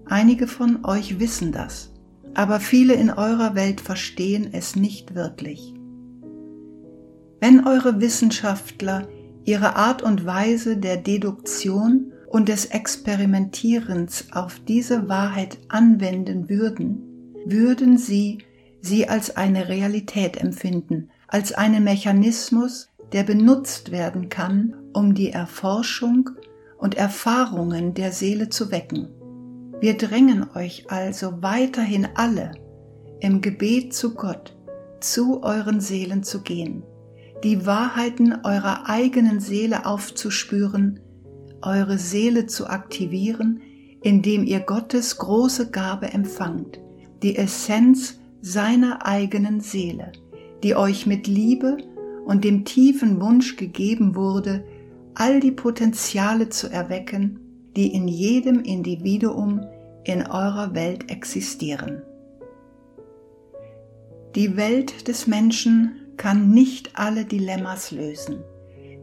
Einige 0.08 0.46
von 0.46 0.84
euch 0.84 1.22
wissen 1.22 1.54
das, 1.54 1.90
aber 2.34 2.60
viele 2.60 2.96
in 2.96 3.10
eurer 3.12 3.56
Welt 3.56 3.80
verstehen 3.80 4.50
es 4.52 4.76
nicht 4.76 5.16
wirklich. 5.16 5.74
Wenn 7.40 7.68
eure 7.68 8.02
Wissenschaftler 8.02 9.08
ihre 9.46 9.76
Art 9.76 10.02
und 10.02 10.26
Weise 10.26 10.78
der 10.78 10.98
Deduktion 10.98 12.12
und 12.28 12.50
des 12.50 12.66
Experimentierens 12.66 14.26
auf 14.32 14.60
diese 14.68 15.08
Wahrheit 15.08 15.58
anwenden 15.70 16.50
würden, 16.50 17.34
würden 17.46 17.98
sie 17.98 18.40
sie 18.82 19.08
als 19.08 19.38
eine 19.38 19.70
Realität 19.70 20.38
empfinden, 20.38 21.10
als 21.28 21.54
einen 21.54 21.84
Mechanismus, 21.84 22.90
der 23.14 23.24
benutzt 23.24 23.92
werden 23.92 24.30
kann, 24.30 24.76
um 24.94 25.14
die 25.14 25.32
Erforschung 25.32 26.30
und 26.78 26.96
Erfahrungen 26.96 27.94
der 27.94 28.12
Seele 28.12 28.50
zu 28.50 28.72
wecken. 28.72 29.10
Wir 29.80 29.96
drängen 29.98 30.48
euch 30.56 30.90
also 30.90 31.42
weiterhin 31.42 32.08
alle 32.16 32.54
im 33.20 33.42
Gebet 33.42 33.94
zu 33.94 34.16
Gott, 34.16 34.56
zu 35.00 35.44
euren 35.44 35.80
Seelen 35.80 36.24
zu 36.24 36.42
gehen, 36.42 36.84
die 37.44 37.66
Wahrheiten 37.66 38.34
eurer 38.44 38.90
eigenen 38.90 39.40
Seele 39.40 39.86
aufzuspüren, 39.86 41.00
eure 41.62 41.98
Seele 41.98 42.48
zu 42.48 42.68
aktivieren, 42.68 43.62
indem 44.02 44.44
ihr 44.44 44.60
Gottes 44.60 45.18
große 45.18 45.72
Gabe 45.72 46.08
empfangt, 46.08 46.80
die 47.24 47.36
Essenz 47.36 48.20
seiner 48.42 49.06
eigenen 49.06 49.60
Seele, 49.60 50.12
die 50.64 50.76
euch 50.76 51.06
mit 51.06 51.28
Liebe 51.28 51.78
und 52.26 52.44
dem 52.44 52.66
tiefen 52.66 53.22
Wunsch 53.22 53.56
gegeben 53.56 54.16
wurde, 54.16 54.64
all 55.16 55.40
die 55.40 55.52
Potenziale 55.52 56.50
zu 56.50 56.68
erwecken, 56.68 57.40
die 57.76 57.94
in 57.94 58.08
jedem 58.08 58.62
Individuum 58.62 59.62
in 60.04 60.26
eurer 60.26 60.74
Welt 60.74 61.12
existieren. 61.12 62.02
Die 64.36 64.56
Welt 64.56 65.08
des 65.08 65.28
Menschen 65.28 66.07
kann 66.18 66.50
nicht 66.50 66.92
alle 66.96 67.26
Dilemmas 67.26 67.92
lösen, 67.92 68.44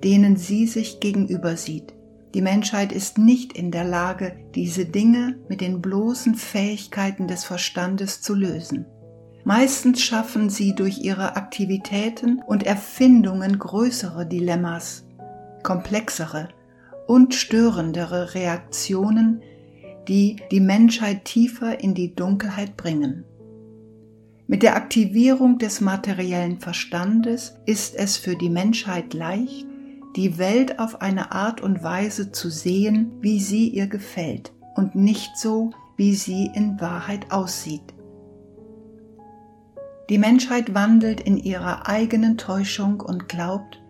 denen 0.03 0.37
sie 0.37 0.67
sich 0.67 1.01
gegenüber 1.01 1.57
sieht. 1.57 1.95
Die 2.35 2.43
Menschheit 2.43 2.93
ist 2.93 3.17
nicht 3.17 3.53
in 3.53 3.71
der 3.71 3.85
Lage, 3.85 4.37
diese 4.55 4.85
Dinge 4.85 5.39
mit 5.49 5.61
den 5.61 5.81
bloßen 5.81 6.35
Fähigkeiten 6.35 7.29
des 7.29 7.45
Verstandes 7.45 8.21
zu 8.23 8.35
lösen. 8.35 8.87
Meistens 9.45 10.03
schaffen 10.03 10.51
sie 10.51 10.75
durch 10.75 10.99
ihre 10.99 11.37
Aktivitäten 11.37 12.43
und 12.47 12.65
Erfindungen 12.65 13.59
größere 13.59 14.27
Dilemmas, 14.27 15.05
komplexere 15.63 16.49
und 17.07 17.35
störendere 17.35 18.35
Reaktionen, 18.35 19.43
die 20.09 20.37
die 20.51 20.61
Menschheit 20.61 21.25
tiefer 21.25 21.79
in 21.81 21.95
die 21.95 22.15
Dunkelheit 22.15 22.77
bringen. 22.77 23.25
Mit 24.47 24.63
der 24.63 24.77
Aktivierung 24.77 25.59
des 25.59 25.81
materiellen 25.81 26.59
Verstandes 26.59 27.55
ist 27.65 27.95
es 27.95 28.19
für 28.19 28.37
die 28.37 28.51
Menschheit 28.51 29.15
leicht, 29.15 29.67
die 30.17 30.37
Welt 30.37 30.79
auf 30.79 31.01
eine 31.01 31.33
Art 31.33 31.63
und 31.63 31.83
Weise 31.83 32.31
zu 32.31 32.51
sehen, 32.51 33.13
wie 33.21 33.41
sie 33.41 33.69
ihr 33.69 33.87
gefällt 33.87 34.53
und 34.77 34.95
nicht 34.95 35.39
so, 35.39 35.71
wie 35.97 36.15
sie 36.15 36.51
in 36.55 36.79
Wahrheit 36.79 37.33
aussieht. 37.33 37.95
Die 40.11 40.19
Menschheit 40.19 40.75
wandelt 40.75 41.23
in 41.23 41.39
ihrer 41.39 41.89
eigenen 41.89 42.37
Täuschung 42.37 43.01
und 43.01 43.31
glaubt, 43.31 43.81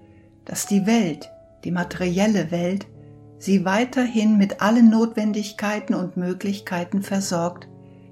dass 0.45 0.67
die 0.67 0.87
Welt, 0.87 1.31
die 1.65 1.73
materielle 1.73 2.53
Welt, 2.53 2.87
sie 3.39 3.65
weiterhin 3.65 4.39
mit 4.39 4.63
allen 4.63 4.89
Notwendigkeiten 4.89 5.95
und 5.95 6.17
Möglichkeiten 6.17 7.03
versorgt, 7.03 7.67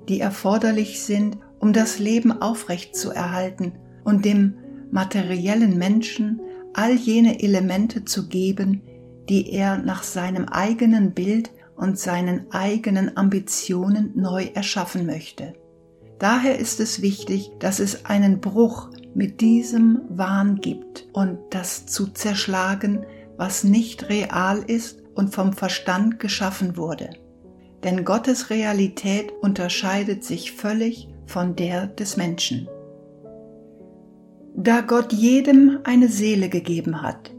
die 0.09 0.19
erforderlich 0.19 1.05
sind, 1.05 1.39
um 1.63 1.73
das 1.73 2.01
Leben 2.01 2.43
aufrecht 2.43 2.97
zu 2.97 3.13
erhalten 3.13 3.75
und 4.03 4.25
dem 4.25 4.55
materiellen 4.91 5.79
Menschen 5.79 6.41
all 6.75 6.93
jene 6.93 7.41
Elemente 7.41 8.05
zu 8.05 8.29
geben, 8.29 8.83
die 9.29 9.53
er 9.53 9.79
nach 9.79 10.03
seinem 10.03 10.47
eigenen 10.47 11.13
Bild 11.13 11.53
und 11.77 12.01
seinen 12.01 12.51
eigenen 12.51 13.17
Ambitionen 13.17 14.11
neu 14.17 14.49
erschaffen 14.55 15.07
möchte. 15.07 15.55
Daher 16.19 16.59
ist 16.59 16.81
es 16.81 17.01
wichtig, 17.01 17.53
dass 17.61 17.79
es 17.79 18.07
einen 18.07 18.41
Bruch 18.41 18.91
mit 19.15 19.41
diesem 19.41 20.01
Wahn 20.09 20.57
gibt 20.57 21.07
und 21.13 21.39
das 21.51 21.87
zu 21.87 22.09
zerschlagen, 22.09 23.07
was 23.37 23.63
nicht 23.63 24.09
real 24.09 24.65
ist 24.67 25.01
und 25.15 25.33
vom 25.33 25.53
Verstand 25.53 26.19
geschaffen 26.19 26.77
wurde. 26.77 27.11
Denn 27.85 28.05
Gottes 28.05 28.51
Realität 28.51 29.31
unterscheidet 29.41 30.25
sich 30.25 30.53
völlig 30.53 31.12
von 31.33 31.57
der 31.57 31.87
des 31.87 32.17
Menschen. 32.19 32.69
Da 34.55 34.83
Gott 34.83 35.15
jedem 35.15 35.79
eine 35.85 36.09
Seele 36.09 36.51
gegeben 36.51 37.01
hat, 37.01 37.33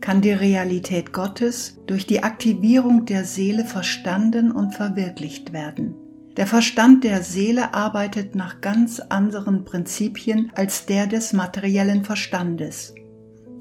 kann 0.00 0.20
die 0.20 0.32
Realität 0.32 1.14
Gottes 1.14 1.78
durch 1.86 2.06
die 2.06 2.22
Aktivierung 2.22 3.06
der 3.06 3.24
Seele 3.24 3.64
verstanden 3.64 4.52
und 4.52 4.74
verwirklicht 4.74 5.54
werden. 5.54 5.94
Der 6.36 6.46
Verstand 6.46 7.04
der 7.04 7.22
Seele 7.22 7.74
arbeitet 7.74 8.34
nach 8.34 8.60
ganz 8.60 9.00
anderen 9.00 9.64
Prinzipien 9.64 10.52
als 10.54 10.84
der 10.84 11.06
des 11.06 11.32
materiellen 11.32 12.04
Verstandes. 12.04 12.94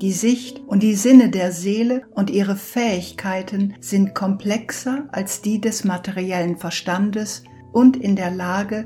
Die 0.01 0.11
Sicht 0.11 0.61
und 0.67 0.83
die 0.83 0.93
Sinne 0.95 1.29
der 1.29 1.51
Seele 1.53 2.03
und 2.11 2.29
ihre 2.29 2.55
Fähigkeiten 2.55 3.73
sind 3.79 4.13
komplexer 4.13 5.07
als 5.11 5.41
die 5.41 5.59
des 5.59 5.85
materiellen 5.85 6.57
Verstandes 6.57 7.43
und 7.71 7.97
in 7.97 8.15
der 8.15 8.31
Lage, 8.31 8.85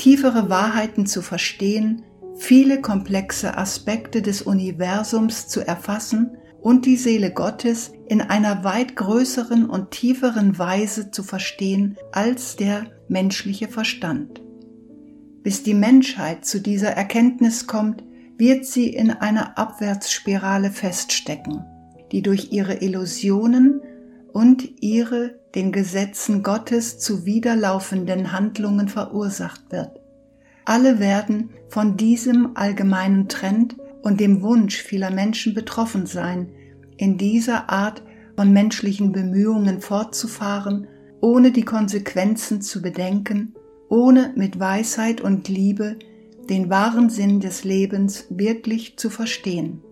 tiefere 0.00 0.48
Wahrheiten 0.48 1.04
zu 1.04 1.20
verstehen, 1.20 2.02
viele 2.38 2.80
komplexe 2.80 3.58
Aspekte 3.58 4.22
des 4.22 4.40
Universums 4.40 5.46
zu 5.46 5.60
erfassen 5.60 6.38
und 6.62 6.86
die 6.86 6.96
Seele 6.96 7.30
Gottes 7.30 7.92
in 8.08 8.22
einer 8.22 8.64
weit 8.64 8.96
größeren 8.96 9.68
und 9.68 9.90
tieferen 9.90 10.58
Weise 10.58 11.10
zu 11.10 11.22
verstehen 11.22 11.98
als 12.12 12.56
der 12.56 12.86
menschliche 13.08 13.68
Verstand. 13.68 14.40
Bis 15.42 15.64
die 15.64 15.74
Menschheit 15.74 16.46
zu 16.46 16.62
dieser 16.62 16.92
Erkenntnis 16.92 17.66
kommt, 17.66 18.02
wird 18.38 18.64
sie 18.64 18.88
in 18.88 19.10
einer 19.10 19.58
Abwärtsspirale 19.58 20.70
feststecken, 20.70 21.62
die 22.10 22.22
durch 22.22 22.52
ihre 22.52 22.76
Illusionen 22.76 23.82
und 24.32 24.80
ihre 24.80 25.39
den 25.54 25.72
Gesetzen 25.72 26.42
Gottes 26.42 26.98
zuwiderlaufenden 26.98 28.32
Handlungen 28.32 28.88
verursacht 28.88 29.62
wird. 29.70 30.00
Alle 30.64 30.98
werden 31.00 31.50
von 31.68 31.96
diesem 31.96 32.56
allgemeinen 32.56 33.28
Trend 33.28 33.76
und 34.02 34.20
dem 34.20 34.42
Wunsch 34.42 34.82
vieler 34.82 35.10
Menschen 35.10 35.54
betroffen 35.54 36.06
sein, 36.06 36.50
in 36.96 37.18
dieser 37.18 37.70
Art 37.70 38.02
von 38.36 38.52
menschlichen 38.52 39.12
Bemühungen 39.12 39.80
fortzufahren, 39.80 40.86
ohne 41.20 41.50
die 41.50 41.64
Konsequenzen 41.64 42.62
zu 42.62 42.80
bedenken, 42.80 43.54
ohne 43.88 44.32
mit 44.36 44.58
Weisheit 44.60 45.20
und 45.20 45.48
Liebe 45.48 45.96
den 46.48 46.70
wahren 46.70 47.10
Sinn 47.10 47.40
des 47.40 47.64
Lebens 47.64 48.26
wirklich 48.30 48.96
zu 48.96 49.10
verstehen. 49.10 49.82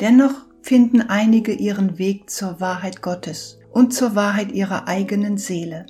Dennoch 0.00 0.46
finden 0.62 1.00
einige 1.00 1.52
ihren 1.52 1.98
Weg 1.98 2.28
zur 2.28 2.60
Wahrheit 2.60 3.02
Gottes 3.02 3.58
und 3.76 3.92
zur 3.92 4.14
Wahrheit 4.14 4.52
ihrer 4.52 4.88
eigenen 4.88 5.36
Seele. 5.36 5.84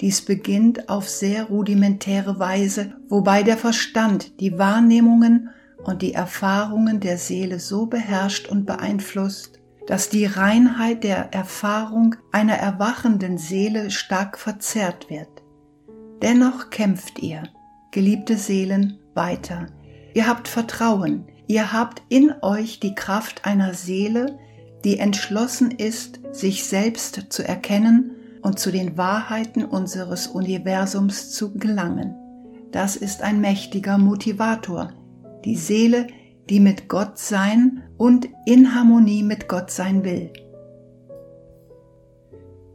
Dies 0.00 0.22
beginnt 0.22 0.88
auf 0.88 1.08
sehr 1.08 1.44
rudimentäre 1.44 2.40
Weise, 2.40 2.96
wobei 3.08 3.44
der 3.44 3.56
Verstand 3.56 4.40
die 4.40 4.58
Wahrnehmungen 4.58 5.50
und 5.84 6.02
die 6.02 6.14
Erfahrungen 6.14 6.98
der 6.98 7.16
Seele 7.16 7.60
so 7.60 7.86
beherrscht 7.86 8.48
und 8.48 8.66
beeinflusst, 8.66 9.60
dass 9.86 10.08
die 10.08 10.26
Reinheit 10.26 11.04
der 11.04 11.32
Erfahrung 11.32 12.16
einer 12.32 12.56
erwachenden 12.56 13.38
Seele 13.38 13.92
stark 13.92 14.36
verzerrt 14.36 15.08
wird. 15.08 15.30
Dennoch 16.20 16.70
kämpft 16.70 17.20
ihr, 17.20 17.44
geliebte 17.92 18.36
Seelen, 18.36 18.98
weiter. 19.14 19.68
Ihr 20.12 20.26
habt 20.26 20.48
Vertrauen, 20.48 21.28
ihr 21.46 21.72
habt 21.72 22.02
in 22.08 22.34
euch 22.42 22.80
die 22.80 22.96
Kraft 22.96 23.44
einer 23.44 23.74
Seele, 23.74 24.40
die 24.84 24.98
entschlossen 24.98 25.70
ist, 25.70 26.20
sich 26.32 26.64
selbst 26.64 27.26
zu 27.30 27.46
erkennen 27.46 28.12
und 28.42 28.58
zu 28.58 28.70
den 28.70 28.96
Wahrheiten 28.96 29.64
unseres 29.64 30.26
Universums 30.28 31.32
zu 31.32 31.54
gelangen. 31.54 32.14
Das 32.70 32.96
ist 32.96 33.22
ein 33.22 33.40
mächtiger 33.40 33.98
Motivator, 33.98 34.92
die 35.44 35.56
Seele, 35.56 36.06
die 36.48 36.60
mit 36.60 36.88
Gott 36.88 37.18
sein 37.18 37.82
und 37.96 38.28
in 38.46 38.74
Harmonie 38.74 39.22
mit 39.22 39.48
Gott 39.48 39.70
sein 39.70 40.04
will. 40.04 40.32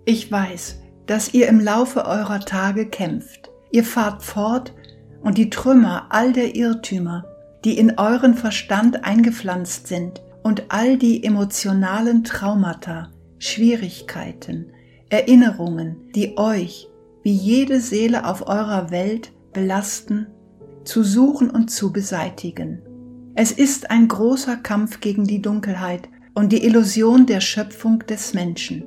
Ich 0.06 0.32
weiß, 0.32 0.80
dass 1.06 1.34
ihr 1.34 1.48
im 1.48 1.60
Laufe 1.60 2.06
eurer 2.06 2.42
Tage 2.42 2.88
kämpft. 2.88 3.50
Ihr 3.72 3.84
fahrt 3.84 4.24
fort 4.24 4.74
und 5.22 5.38
die 5.38 5.50
Trümmer 5.50 6.08
all 6.10 6.34
der 6.34 6.56
Irrtümer, 6.56 7.26
die 7.63 7.78
in 7.78 7.98
euren 7.98 8.36
Verstand 8.36 9.06
eingepflanzt 9.06 9.88
sind 9.88 10.22
und 10.43 10.65
all 10.69 10.97
die 10.97 11.23
emotionalen 11.23 12.23
Traumata, 12.23 13.10
Schwierigkeiten, 13.39 14.67
Erinnerungen, 15.10 15.97
die 16.15 16.38
euch, 16.38 16.89
wie 17.23 17.34
jede 17.34 17.79
Seele 17.79 18.25
auf 18.25 18.47
eurer 18.47 18.91
Welt, 18.91 19.32
belasten, 19.53 20.27
zu 20.84 21.03
suchen 21.03 21.49
und 21.49 21.69
zu 21.71 21.93
beseitigen. 21.93 22.82
Es 23.36 23.51
ist 23.51 23.89
ein 23.89 24.08
großer 24.08 24.58
Kampf 24.58 24.99
gegen 24.99 25.25
die 25.25 25.41
Dunkelheit 25.41 26.10
und 26.34 26.51
die 26.51 26.65
Illusion 26.65 27.25
der 27.25 27.41
Schöpfung 27.41 27.99
des 27.99 28.34
Menschen. 28.34 28.84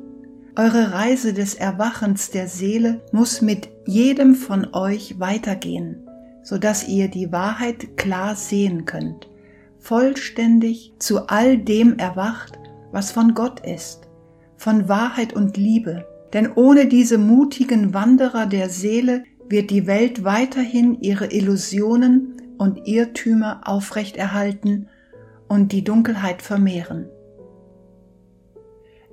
Eure 0.56 0.92
Reise 0.92 1.32
des 1.32 1.54
Erwachens 1.54 2.30
der 2.30 2.48
Seele 2.48 3.02
muss 3.12 3.42
mit 3.42 3.68
jedem 3.86 4.34
von 4.34 4.72
euch 4.72 5.18
weitergehen, 5.18 6.06
so 6.42 6.58
dass 6.58 6.88
ihr 6.88 7.08
die 7.08 7.30
Wahrheit 7.32 7.96
klar 7.96 8.36
sehen 8.36 8.84
könnt, 8.84 9.28
vollständig 9.86 10.94
zu 10.98 11.28
all 11.28 11.58
dem 11.58 11.96
erwacht, 11.96 12.58
was 12.90 13.12
von 13.12 13.34
Gott 13.34 13.60
ist, 13.64 14.08
von 14.56 14.88
Wahrheit 14.88 15.32
und 15.32 15.56
Liebe, 15.56 16.06
denn 16.32 16.50
ohne 16.52 16.86
diese 16.86 17.18
mutigen 17.18 17.94
Wanderer 17.94 18.46
der 18.46 18.68
Seele 18.68 19.22
wird 19.48 19.70
die 19.70 19.86
Welt 19.86 20.24
weiterhin 20.24 21.00
ihre 21.00 21.26
Illusionen 21.32 22.42
und 22.58 22.88
Irrtümer 22.88 23.60
aufrechterhalten 23.64 24.88
und 25.46 25.70
die 25.70 25.84
Dunkelheit 25.84 26.42
vermehren. 26.42 27.08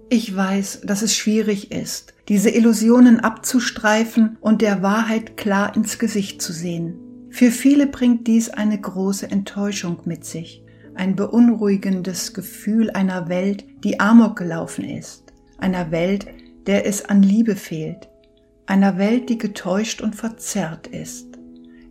Ich 0.09 0.35
weiß, 0.35 0.81
dass 0.85 1.03
es 1.03 1.15
schwierig 1.15 1.71
ist, 1.71 2.15
diese 2.29 2.49
Illusionen 2.49 3.19
abzustreifen 3.19 4.37
und 4.41 4.63
der 4.63 4.81
Wahrheit 4.81 5.37
klar 5.37 5.75
ins 5.75 5.99
Gesicht 5.99 6.41
zu 6.41 6.51
sehen. 6.51 6.99
Für 7.29 7.51
viele 7.51 7.85
bringt 7.87 8.27
dies 8.27 8.49
eine 8.49 8.79
große 8.79 9.29
Enttäuschung 9.29 9.99
mit 10.05 10.23
sich, 10.25 10.62
ein 10.95 11.15
beunruhigendes 11.15 12.33
Gefühl 12.33 12.91
einer 12.91 13.29
Welt, 13.29 13.65
die 13.83 13.99
amok 13.99 14.37
gelaufen 14.37 14.85
ist, 14.85 15.33
einer 15.57 15.91
Welt, 15.91 16.27
der 16.67 16.85
es 16.85 17.05
an 17.05 17.23
Liebe 17.23 17.55
fehlt, 17.55 18.09
einer 18.65 18.97
Welt, 18.97 19.29
die 19.29 19.37
getäuscht 19.37 20.01
und 20.01 20.15
verzerrt 20.15 20.87
ist. 20.87 21.27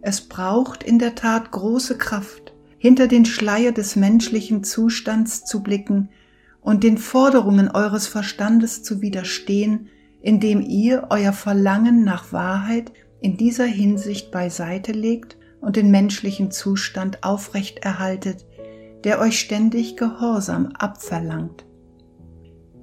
Es 0.01 0.21
braucht 0.21 0.83
in 0.83 0.99
der 0.99 1.15
Tat 1.15 1.51
große 1.51 1.99
Kraft, 1.99 2.55
hinter 2.79 3.07
den 3.07 3.25
Schleier 3.25 3.73
des 3.73 3.95
menschlichen 3.95 4.65
Zustands 4.65 5.45
zu 5.45 5.63
blicken 5.63 6.09
und 6.61 6.83
den 6.83 6.99
Forderungen 6.99 7.71
eures 7.71 8.07
Verstandes 8.07 8.83
zu 8.83 9.01
widerstehen, 9.01 9.89
indem 10.21 10.61
ihr 10.61 11.09
euer 11.11 11.33
Verlangen 11.33 12.05
nach 12.05 12.33
Wahrheit 12.33 12.93
in 13.21 13.37
dieser 13.37 13.67
Hinsicht 13.67 14.31
beiseite 14.31 14.93
legt 14.93 15.37
und 15.61 15.77
den 15.77 15.91
menschlichen 15.91 16.51
Zustand 16.51 17.23
aufrecht 17.23 17.79
erhaltet, 17.79 18.45
der 19.05 19.21
euch 19.21 19.39
ständig 19.39 19.97
Gehorsam 19.97 20.67
abverlangt. 20.79 21.65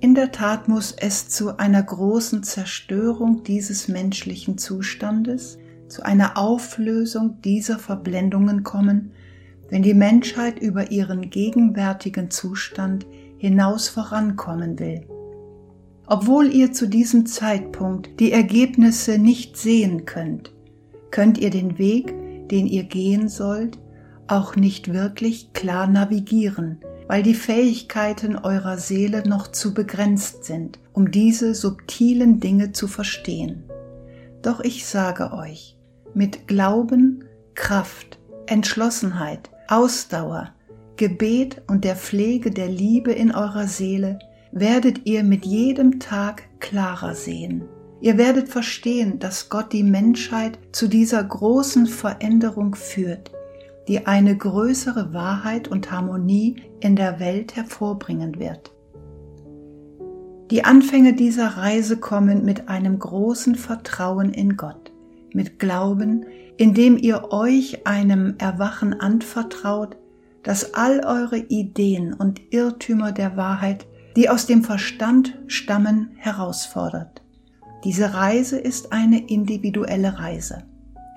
In 0.01 0.15
der 0.15 0.31
Tat 0.31 0.67
muss 0.67 0.93
es 0.97 1.27
zu 1.27 1.57
einer 1.57 1.83
großen 1.83 2.43
Zerstörung 2.43 3.43
dieses 3.43 3.87
menschlichen 3.87 4.57
Zustandes, 4.57 5.57
zu 5.89 6.03
einer 6.03 6.37
Auflösung 6.37 7.41
dieser 7.41 7.79
Verblendungen 7.79 8.63
kommen, 8.63 9.11
wenn 9.69 9.81
die 9.81 9.93
Menschheit 9.93 10.59
über 10.59 10.91
ihren 10.91 11.29
gegenwärtigen 11.29 12.31
Zustand 12.31 13.05
hinaus 13.37 13.89
vorankommen 13.89 14.79
will. 14.79 15.05
Obwohl 16.07 16.47
ihr 16.47 16.71
zu 16.71 16.87
diesem 16.87 17.25
Zeitpunkt 17.25 18.19
die 18.19 18.31
Ergebnisse 18.31 19.19
nicht 19.19 19.57
sehen 19.57 20.05
könnt, 20.05 20.53
könnt 21.11 21.37
ihr 21.37 21.49
den 21.49 21.77
Weg, 21.77 22.13
den 22.49 22.65
ihr 22.65 22.83
gehen 22.83 23.29
sollt, 23.29 23.77
auch 24.31 24.55
nicht 24.55 24.93
wirklich 24.93 25.53
klar 25.53 25.87
navigieren, 25.87 26.79
weil 27.07 27.23
die 27.23 27.33
Fähigkeiten 27.33 28.35
eurer 28.35 28.77
Seele 28.77 29.27
noch 29.27 29.47
zu 29.47 29.73
begrenzt 29.73 30.43
sind, 30.45 30.79
um 30.93 31.11
diese 31.11 31.55
subtilen 31.55 32.39
Dinge 32.39 32.71
zu 32.71 32.87
verstehen. 32.87 33.63
Doch 34.41 34.59
ich 34.59 34.85
sage 34.85 35.33
euch, 35.33 35.77
mit 36.13 36.47
Glauben, 36.47 37.25
Kraft, 37.55 38.19
Entschlossenheit, 38.45 39.49
Ausdauer, 39.67 40.53
Gebet 40.97 41.61
und 41.67 41.83
der 41.83 41.95
Pflege 41.95 42.51
der 42.51 42.67
Liebe 42.67 43.11
in 43.11 43.31
eurer 43.31 43.67
Seele 43.67 44.19
werdet 44.51 45.05
ihr 45.05 45.23
mit 45.23 45.45
jedem 45.45 45.99
Tag 45.99 46.43
klarer 46.59 47.15
sehen. 47.15 47.63
Ihr 48.01 48.17
werdet 48.17 48.49
verstehen, 48.49 49.19
dass 49.19 49.49
Gott 49.49 49.73
die 49.73 49.83
Menschheit 49.83 50.57
zu 50.71 50.87
dieser 50.87 51.23
großen 51.23 51.85
Veränderung 51.85 52.75
führt, 52.75 53.31
die 53.89 54.05
eine 54.05 54.37
größere 54.37 55.13
Wahrheit 55.13 55.67
und 55.67 55.91
Harmonie 55.91 56.61
in 56.79 56.95
der 56.95 57.19
Welt 57.19 57.55
hervorbringen 57.55 58.39
wird. 58.39 58.71
Die 60.51 60.63
Anfänge 60.63 61.15
dieser 61.15 61.57
Reise 61.57 61.97
kommen 61.97 62.45
mit 62.45 62.69
einem 62.69 62.99
großen 62.99 63.55
Vertrauen 63.55 64.31
in 64.31 64.57
Gott, 64.57 64.91
mit 65.33 65.57
Glauben, 65.57 66.25
indem 66.57 66.97
ihr 66.97 67.31
euch 67.31 67.87
einem 67.87 68.35
Erwachen 68.37 68.93
anvertraut, 68.93 69.97
das 70.43 70.75
all 70.75 71.03
eure 71.03 71.37
Ideen 71.37 72.13
und 72.13 72.41
Irrtümer 72.51 73.11
der 73.11 73.37
Wahrheit, 73.37 73.87
die 74.15 74.29
aus 74.29 74.45
dem 74.45 74.63
Verstand 74.63 75.35
stammen, 75.47 76.11
herausfordert. 76.15 77.23
Diese 77.83 78.13
Reise 78.13 78.59
ist 78.59 78.93
eine 78.93 79.27
individuelle 79.27 80.19
Reise. 80.19 80.63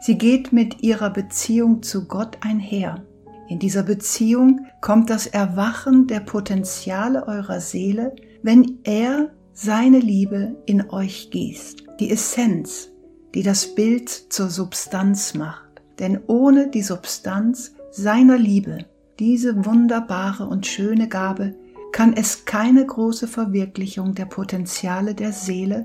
Sie 0.05 0.19
geht 0.19 0.53
mit 0.53 0.83
ihrer 0.83 1.11
Beziehung 1.11 1.85
zu 1.85 2.09
Gott 2.09 2.39
einher. 2.41 3.07
In 3.49 3.61
dieser 3.61 3.85
Beziehung 3.85 4.67
kommt 4.81 5.11
das 5.11 5.29
Erwachen 5.29 6.09
der 6.09 6.19
Potenziale 6.19 7.29
eurer 7.29 7.61
Seele, 7.61 8.17
wenn 8.43 8.81
er 8.83 9.31
seine 9.53 10.01
Liebe 10.01 10.57
in 10.67 10.91
euch 10.91 11.31
gießt. 11.31 11.85
Die 12.01 12.11
Essenz, 12.11 12.91
die 13.33 13.45
das 13.45 13.77
Bild 13.77 14.09
zur 14.09 14.51
Substanz 14.51 15.35
macht. 15.35 15.71
Denn 16.01 16.19
ohne 16.27 16.69
die 16.69 16.83
Substanz 16.83 17.73
seiner 17.93 18.39
Liebe, 18.39 18.87
diese 19.21 19.65
wunderbare 19.65 20.49
und 20.49 20.67
schöne 20.67 21.09
Gabe, 21.09 21.55
kann 21.93 22.13
es 22.15 22.45
keine 22.45 22.85
große 22.85 23.29
Verwirklichung 23.29 24.17
der 24.17 24.25
Potenziale 24.25 25.15
der 25.15 25.31
Seele 25.31 25.85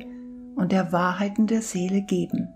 und 0.55 0.71
der 0.71 0.91
Wahrheiten 0.91 1.45
der 1.45 1.61
Seele 1.61 2.01
geben. 2.01 2.47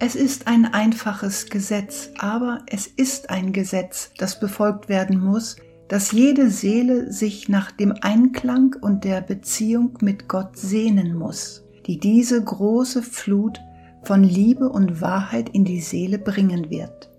Es 0.00 0.16
ist 0.16 0.48
ein 0.48 0.66
einfaches 0.66 1.46
Gesetz, 1.46 2.10
aber 2.18 2.58
es 2.66 2.86
ist 2.86 3.30
ein 3.30 3.52
Gesetz, 3.52 4.10
das 4.18 4.40
befolgt 4.40 4.88
werden 4.88 5.20
muss, 5.20 5.56
dass 5.88 6.12
jede 6.12 6.50
Seele 6.50 7.12
sich 7.12 7.48
nach 7.48 7.70
dem 7.70 7.94
Einklang 8.00 8.74
und 8.80 9.04
der 9.04 9.20
Beziehung 9.20 9.98
mit 10.00 10.28
Gott 10.28 10.56
sehnen 10.56 11.14
muss, 11.14 11.64
die 11.86 11.98
diese 12.00 12.42
große 12.42 13.02
Flut 13.02 13.60
von 14.02 14.24
Liebe 14.24 14.68
und 14.68 15.00
Wahrheit 15.00 15.50
in 15.50 15.64
die 15.64 15.80
Seele 15.80 16.18
bringen 16.18 16.70
wird. 16.70 17.10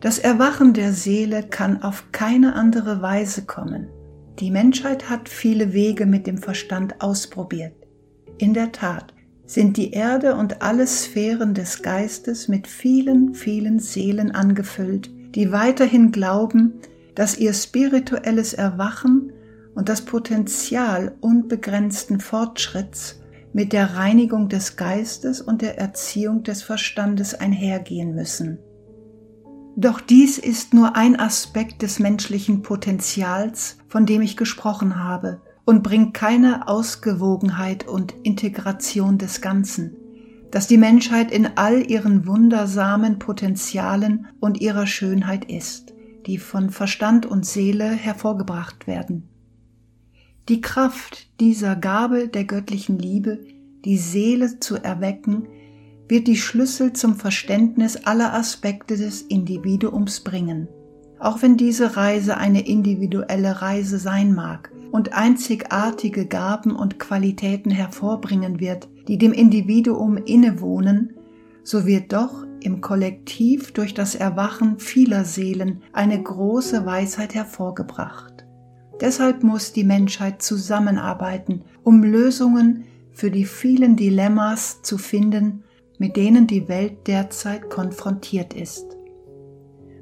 Das 0.00 0.18
Erwachen 0.18 0.72
der 0.72 0.92
Seele 0.92 1.42
kann 1.42 1.82
auf 1.82 2.06
keine 2.12 2.54
andere 2.54 3.02
Weise 3.02 3.44
kommen. 3.44 3.88
Die 4.38 4.50
Menschheit 4.50 5.10
hat 5.10 5.28
viele 5.28 5.72
Wege 5.72 6.06
mit 6.06 6.26
dem 6.26 6.38
Verstand 6.38 7.00
ausprobiert. 7.02 7.74
In 8.38 8.54
der 8.54 8.70
Tat 8.70 9.12
sind 9.48 9.78
die 9.78 9.92
Erde 9.92 10.36
und 10.36 10.60
alle 10.60 10.86
Sphären 10.86 11.54
des 11.54 11.82
Geistes 11.82 12.48
mit 12.48 12.66
vielen, 12.66 13.34
vielen 13.34 13.78
Seelen 13.78 14.30
angefüllt, 14.30 15.10
die 15.34 15.50
weiterhin 15.50 16.12
glauben, 16.12 16.74
dass 17.14 17.38
ihr 17.38 17.54
spirituelles 17.54 18.52
Erwachen 18.52 19.32
und 19.74 19.88
das 19.88 20.02
Potenzial 20.02 21.16
unbegrenzten 21.20 22.20
Fortschritts 22.20 23.22
mit 23.54 23.72
der 23.72 23.94
Reinigung 23.94 24.50
des 24.50 24.76
Geistes 24.76 25.40
und 25.40 25.62
der 25.62 25.78
Erziehung 25.78 26.42
des 26.42 26.62
Verstandes 26.62 27.32
einhergehen 27.34 28.14
müssen. 28.14 28.58
Doch 29.76 30.00
dies 30.00 30.36
ist 30.36 30.74
nur 30.74 30.94
ein 30.94 31.18
Aspekt 31.18 31.80
des 31.80 32.00
menschlichen 32.00 32.60
Potenzials, 32.60 33.78
von 33.88 34.04
dem 34.04 34.20
ich 34.20 34.36
gesprochen 34.36 35.02
habe, 35.02 35.40
und 35.68 35.82
bringt 35.82 36.14
keine 36.14 36.66
Ausgewogenheit 36.66 37.86
und 37.86 38.14
Integration 38.22 39.18
des 39.18 39.42
Ganzen, 39.42 39.94
dass 40.50 40.66
die 40.66 40.78
Menschheit 40.78 41.30
in 41.30 41.46
all 41.56 41.90
ihren 41.90 42.26
wundersamen 42.26 43.18
Potenzialen 43.18 44.28
und 44.40 44.60
ihrer 44.60 44.86
Schönheit 44.86 45.44
ist 45.44 45.92
die 46.28 46.38
von 46.38 46.68
Verstand 46.68 47.24
und 47.24 47.46
Seele 47.46 47.86
hervorgebracht 47.86 48.86
werden. 48.86 49.28
Die 50.48 50.60
Kraft 50.60 51.28
dieser 51.40 51.74
Gabe 51.74 52.28
der 52.28 52.44
göttlichen 52.44 52.98
Liebe, 52.98 53.40
die 53.84 53.96
Seele 53.96 54.60
zu 54.60 54.76
erwecken, 54.76 55.46
wird 56.06 56.26
die 56.26 56.36
Schlüssel 56.36 56.92
zum 56.92 57.16
Verständnis 57.16 57.96
aller 57.96 58.34
Aspekte 58.34 58.96
des 58.96 59.22
Individuums 59.22 60.20
bringen. 60.20 60.68
Auch 61.18 61.42
wenn 61.42 61.56
diese 61.56 61.96
Reise 61.96 62.36
eine 62.36 62.66
individuelle 62.66 63.62
Reise 63.62 63.98
sein 63.98 64.34
mag 64.34 64.70
und 64.90 65.12
einzigartige 65.12 66.26
Gaben 66.26 66.74
und 66.74 66.98
Qualitäten 66.98 67.70
hervorbringen 67.70 68.60
wird, 68.60 68.88
die 69.06 69.18
dem 69.18 69.32
Individuum 69.32 70.16
innewohnen, 70.16 71.14
so 71.62 71.86
wird 71.86 72.12
doch 72.12 72.46
im 72.60 72.80
Kollektiv 72.80 73.72
durch 73.72 73.94
das 73.94 74.14
Erwachen 74.14 74.78
vieler 74.78 75.24
Seelen 75.24 75.82
eine 75.92 76.20
große 76.22 76.84
Weisheit 76.86 77.34
hervorgebracht. 77.34 78.46
Deshalb 79.00 79.44
muss 79.44 79.72
die 79.72 79.84
Menschheit 79.84 80.42
zusammenarbeiten, 80.42 81.62
um 81.84 82.02
Lösungen 82.02 82.84
für 83.12 83.30
die 83.30 83.44
vielen 83.44 83.96
Dilemmas 83.96 84.82
zu 84.82 84.98
finden, 84.98 85.62
mit 85.98 86.16
denen 86.16 86.46
die 86.46 86.68
Welt 86.68 87.06
derzeit 87.06 87.70
konfrontiert 87.70 88.54
ist. 88.54 88.96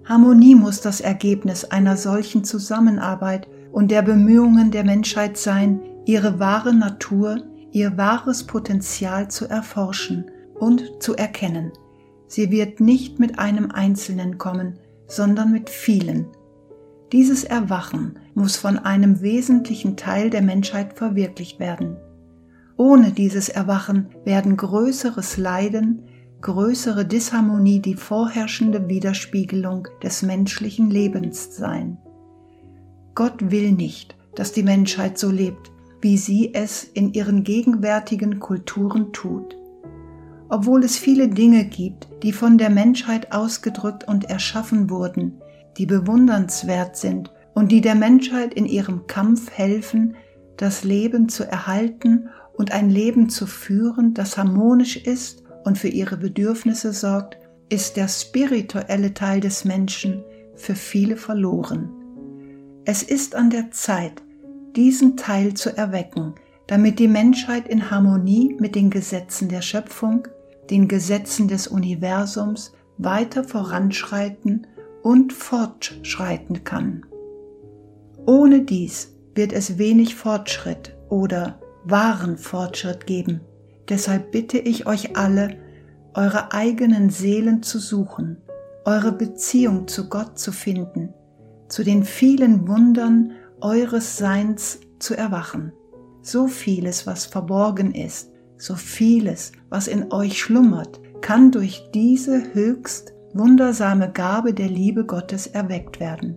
Harmonie 0.04 0.54
muss 0.54 0.80
das 0.80 1.00
Ergebnis 1.00 1.64
einer 1.64 1.96
solchen 1.96 2.44
Zusammenarbeit 2.44 3.48
und 3.76 3.90
der 3.90 4.00
Bemühungen 4.00 4.70
der 4.70 4.84
Menschheit 4.84 5.36
sein, 5.36 5.80
ihre 6.06 6.38
wahre 6.38 6.74
Natur, 6.74 7.42
ihr 7.72 7.98
wahres 7.98 8.44
Potenzial 8.44 9.30
zu 9.30 9.50
erforschen 9.50 10.30
und 10.58 10.82
zu 11.00 11.14
erkennen. 11.14 11.72
Sie 12.26 12.50
wird 12.50 12.80
nicht 12.80 13.18
mit 13.18 13.38
einem 13.38 13.70
Einzelnen 13.70 14.38
kommen, 14.38 14.78
sondern 15.08 15.52
mit 15.52 15.68
vielen. 15.68 16.24
Dieses 17.12 17.44
Erwachen 17.44 18.18
muss 18.34 18.56
von 18.56 18.78
einem 18.78 19.20
wesentlichen 19.20 19.98
Teil 19.98 20.30
der 20.30 20.40
Menschheit 20.40 20.94
verwirklicht 20.94 21.60
werden. 21.60 21.98
Ohne 22.78 23.12
dieses 23.12 23.50
Erwachen 23.50 24.06
werden 24.24 24.56
größeres 24.56 25.36
Leiden, 25.36 26.04
größere 26.40 27.04
Disharmonie 27.04 27.80
die 27.80 27.94
vorherrschende 27.94 28.88
Widerspiegelung 28.88 29.86
des 30.02 30.22
menschlichen 30.22 30.88
Lebens 30.88 31.54
sein. 31.54 31.98
Gott 33.16 33.50
will 33.50 33.72
nicht, 33.72 34.14
dass 34.36 34.52
die 34.52 34.62
Menschheit 34.62 35.18
so 35.18 35.32
lebt, 35.32 35.72
wie 36.00 36.16
sie 36.16 36.54
es 36.54 36.84
in 36.84 37.12
ihren 37.12 37.42
gegenwärtigen 37.42 38.38
Kulturen 38.38 39.12
tut 39.12 39.56
obwohl 40.48 40.84
es 40.84 40.96
viele 40.96 41.28
Dinge 41.28 41.64
gibt, 41.64 42.08
die 42.22 42.32
von 42.32 42.58
der 42.58 42.70
Menschheit 42.70 43.32
ausgedrückt 43.32 44.06
und 44.06 44.30
erschaffen 44.30 44.90
wurden, 44.90 45.40
die 45.76 45.86
bewundernswert 45.86 46.96
sind 46.96 47.32
und 47.54 47.72
die 47.72 47.80
der 47.80 47.94
Menschheit 47.94 48.54
in 48.54 48.66
ihrem 48.66 49.06
Kampf 49.06 49.50
helfen, 49.50 50.16
das 50.56 50.84
Leben 50.84 51.28
zu 51.28 51.44
erhalten 51.44 52.28
und 52.56 52.72
ein 52.72 52.90
Leben 52.90 53.28
zu 53.28 53.46
führen, 53.46 54.14
das 54.14 54.38
harmonisch 54.38 54.96
ist 54.96 55.42
und 55.64 55.78
für 55.78 55.88
ihre 55.88 56.16
Bedürfnisse 56.16 56.92
sorgt, 56.92 57.36
ist 57.68 57.96
der 57.96 58.08
spirituelle 58.08 59.12
Teil 59.12 59.40
des 59.40 59.64
Menschen 59.64 60.22
für 60.54 60.76
viele 60.76 61.16
verloren. 61.16 61.90
Es 62.88 63.02
ist 63.02 63.34
an 63.34 63.50
der 63.50 63.72
Zeit, 63.72 64.22
diesen 64.76 65.16
Teil 65.16 65.54
zu 65.54 65.76
erwecken, 65.76 66.36
damit 66.68 67.00
die 67.00 67.08
Menschheit 67.08 67.66
in 67.66 67.90
Harmonie 67.90 68.54
mit 68.60 68.76
den 68.76 68.90
Gesetzen 68.90 69.48
der 69.48 69.60
Schöpfung, 69.60 70.28
den 70.70 70.86
Gesetzen 70.86 71.48
des 71.48 71.66
Universums 71.66 72.74
weiter 72.96 73.42
voranschreiten 73.42 74.68
und 75.02 75.32
fortschreiten 75.32 76.62
kann. 76.62 77.04
Ohne 78.24 78.62
dies 78.62 79.16
wird 79.34 79.52
es 79.52 79.78
wenig 79.78 80.14
Fortschritt 80.14 80.96
oder 81.08 81.58
wahren 81.82 82.38
Fortschritt 82.38 83.04
geben. 83.04 83.40
Deshalb 83.88 84.30
bitte 84.30 84.58
ich 84.58 84.86
euch 84.86 85.16
alle, 85.16 85.56
eure 86.14 86.52
eigenen 86.52 87.10
Seelen 87.10 87.64
zu 87.64 87.80
suchen, 87.80 88.36
eure 88.84 89.10
Beziehung 89.10 89.88
zu 89.88 90.08
Gott 90.08 90.38
zu 90.38 90.52
finden, 90.52 91.14
zu 91.68 91.84
den 91.84 92.04
vielen 92.04 92.68
Wundern 92.68 93.32
eures 93.60 94.16
Seins 94.16 94.80
zu 94.98 95.16
erwachen. 95.16 95.72
So 96.22 96.46
vieles, 96.48 97.06
was 97.06 97.26
verborgen 97.26 97.94
ist, 97.94 98.30
so 98.58 98.74
vieles, 98.74 99.52
was 99.68 99.86
in 99.86 100.12
euch 100.12 100.40
schlummert, 100.40 101.00
kann 101.20 101.50
durch 101.50 101.88
diese 101.94 102.54
höchst 102.54 103.12
wundersame 103.34 104.10
Gabe 104.10 104.54
der 104.54 104.68
Liebe 104.68 105.04
Gottes 105.04 105.46
erweckt 105.46 106.00
werden. 106.00 106.36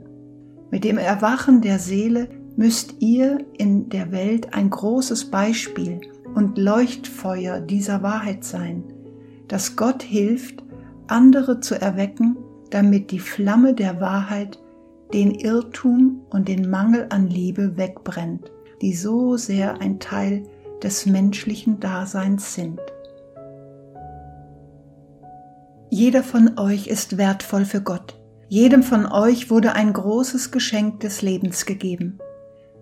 Mit 0.71 0.83
dem 0.83 0.97
Erwachen 0.97 1.61
der 1.61 1.79
Seele 1.79 2.29
müsst 2.55 2.95
ihr 2.99 3.45
in 3.57 3.89
der 3.89 4.11
Welt 4.11 4.53
ein 4.53 4.69
großes 4.69 5.31
Beispiel 5.31 6.01
und 6.35 6.57
Leuchtfeuer 6.57 7.59
dieser 7.61 8.03
Wahrheit 8.03 8.43
sein, 8.43 8.83
dass 9.47 9.75
Gott 9.75 10.03
hilft, 10.03 10.63
andere 11.07 11.59
zu 11.59 11.79
erwecken, 11.79 12.37
damit 12.69 13.11
die 13.11 13.19
Flamme 13.19 13.73
der 13.73 13.99
Wahrheit 13.99 14.59
den 15.13 15.31
Irrtum 15.31 16.25
und 16.29 16.47
den 16.47 16.69
Mangel 16.69 17.07
an 17.09 17.27
Liebe 17.27 17.77
wegbrennt, 17.77 18.51
die 18.81 18.93
so 18.93 19.37
sehr 19.37 19.81
ein 19.81 19.99
Teil 19.99 20.43
des 20.83 21.05
menschlichen 21.05 21.79
Daseins 21.79 22.53
sind. 22.53 22.79
Jeder 25.89 26.23
von 26.23 26.59
euch 26.59 26.87
ist 26.87 27.17
wertvoll 27.17 27.65
für 27.65 27.81
Gott. 27.81 28.21
Jedem 28.47 28.83
von 28.83 29.11
euch 29.11 29.49
wurde 29.49 29.73
ein 29.73 29.91
großes 29.91 30.51
Geschenk 30.51 30.99
des 30.99 31.21
Lebens 31.21 31.65
gegeben. 31.65 32.19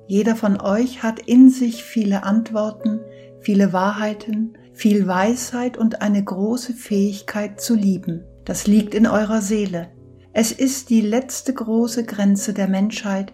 Jeder 0.08 0.36
von 0.36 0.60
euch 0.62 1.04
hat 1.04 1.20
in 1.20 1.50
sich 1.50 1.84
viele 1.84 2.24
Antworten, 2.24 3.00
viele 3.42 3.74
Wahrheiten, 3.74 4.58
viel 4.74 5.08
Weisheit 5.08 5.78
und 5.78 6.02
eine 6.02 6.24
große 6.24 6.74
Fähigkeit 6.74 7.60
zu 7.60 7.76
lieben. 7.76 8.24
Das 8.46 8.68
liegt 8.68 8.94
in 8.94 9.08
eurer 9.08 9.42
Seele. 9.42 9.90
Es 10.39 10.52
ist 10.52 10.91
die 10.91 11.02
letzte 11.02 11.52
große 11.52 12.04
Grenze 12.04 12.54
der 12.54 12.67
Menschheit, 12.67 13.34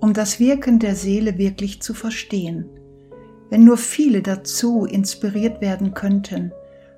um 0.00 0.14
das 0.14 0.40
Wirken 0.40 0.78
der 0.78 0.96
Seele 0.96 1.36
wirklich 1.36 1.82
zu 1.82 1.92
verstehen. 1.92 2.64
Wenn 3.50 3.64
nur 3.64 3.76
viele 3.76 4.22
dazu 4.22 4.86
inspiriert 4.86 5.60
werden 5.60 5.92
könnten, 5.92 6.52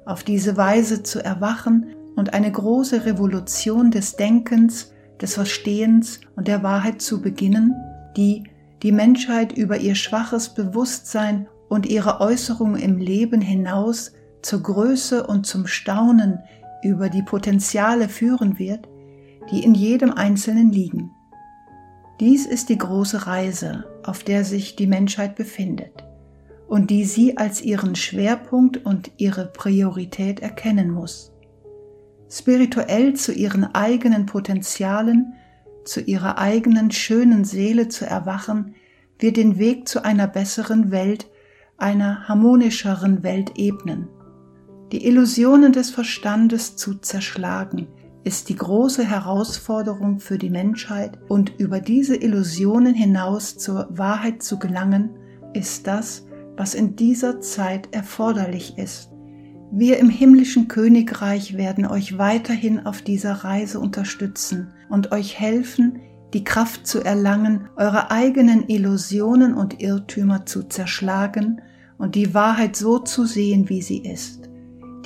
auf 0.06 0.22
diese 0.22 0.56
Weise 0.56 1.02
zu 1.02 1.18
erwachen 1.18 1.96
und 2.14 2.32
eine 2.32 2.52
große 2.52 3.06
Revolution 3.06 3.90
des 3.90 4.14
Denkens, 4.14 4.92
des 5.20 5.34
Verstehens 5.34 6.20
und 6.36 6.46
der 6.46 6.62
Wahrheit 6.62 7.02
zu 7.02 7.20
beginnen, 7.20 7.74
die 8.16 8.44
die 8.84 8.92
Menschheit 8.92 9.50
über 9.50 9.78
ihr 9.78 9.96
schwaches 9.96 10.50
Bewusstsein 10.54 11.48
und 11.68 11.86
ihre 11.86 12.20
Äußerung 12.20 12.76
im 12.76 12.98
Leben 12.98 13.40
hinaus 13.40 14.12
zur 14.42 14.62
Größe 14.62 15.26
und 15.26 15.44
zum 15.44 15.66
Staunen 15.66 16.38
über 16.84 17.08
die 17.08 17.24
Potenziale 17.24 18.08
führen 18.08 18.60
wird, 18.60 18.86
die 19.50 19.64
in 19.64 19.74
jedem 19.74 20.12
Einzelnen 20.12 20.70
liegen. 20.70 21.10
Dies 22.20 22.46
ist 22.46 22.68
die 22.68 22.78
große 22.78 23.26
Reise, 23.26 23.84
auf 24.04 24.22
der 24.24 24.44
sich 24.44 24.76
die 24.76 24.86
Menschheit 24.86 25.36
befindet. 25.36 26.04
und 26.70 26.90
die 26.90 27.04
sie 27.04 27.36
als 27.36 27.60
ihren 27.60 27.96
Schwerpunkt 27.96 28.86
und 28.86 29.10
ihre 29.16 29.46
Priorität 29.46 30.38
erkennen 30.38 30.92
muss. 30.92 31.32
Spirituell 32.30 33.14
zu 33.14 33.32
ihren 33.32 33.74
eigenen 33.74 34.26
Potenzialen, 34.26 35.34
zu 35.84 36.00
ihrer 36.00 36.38
eigenen 36.38 36.92
schönen 36.92 37.44
Seele 37.44 37.88
zu 37.88 38.06
erwachen, 38.06 38.76
wird 39.18 39.36
den 39.36 39.58
Weg 39.58 39.88
zu 39.88 40.04
einer 40.04 40.28
besseren 40.28 40.92
Welt, 40.92 41.28
einer 41.76 42.28
harmonischeren 42.28 43.24
Welt 43.24 43.54
ebnen. 43.56 44.06
Die 44.92 45.04
Illusionen 45.04 45.72
des 45.72 45.90
Verstandes 45.90 46.76
zu 46.76 47.00
zerschlagen, 47.00 47.88
ist 48.24 48.48
die 48.48 48.56
große 48.56 49.04
Herausforderung 49.04 50.20
für 50.20 50.38
die 50.38 50.50
Menschheit 50.50 51.18
und 51.28 51.58
über 51.58 51.80
diese 51.80 52.16
Illusionen 52.16 52.94
hinaus 52.94 53.56
zur 53.56 53.88
Wahrheit 53.90 54.42
zu 54.42 54.58
gelangen, 54.58 55.10
ist 55.54 55.86
das, 55.86 56.26
was 56.56 56.74
in 56.74 56.96
dieser 56.96 57.40
Zeit 57.40 57.88
erforderlich 57.92 58.76
ist. 58.76 59.10
Wir 59.72 59.98
im 59.98 60.10
himmlischen 60.10 60.68
Königreich 60.68 61.56
werden 61.56 61.86
euch 61.86 62.18
weiterhin 62.18 62.84
auf 62.86 63.02
dieser 63.02 63.32
Reise 63.32 63.78
unterstützen 63.78 64.72
und 64.88 65.12
euch 65.12 65.38
helfen, 65.38 66.00
die 66.34 66.44
Kraft 66.44 66.86
zu 66.86 67.00
erlangen, 67.00 67.68
eure 67.76 68.10
eigenen 68.10 68.68
Illusionen 68.68 69.54
und 69.54 69.80
Irrtümer 69.80 70.44
zu 70.44 70.64
zerschlagen 70.64 71.60
und 71.98 72.14
die 72.14 72.34
Wahrheit 72.34 72.76
so 72.76 72.98
zu 72.98 73.24
sehen, 73.24 73.68
wie 73.68 73.82
sie 73.82 73.98
ist, 73.98 74.48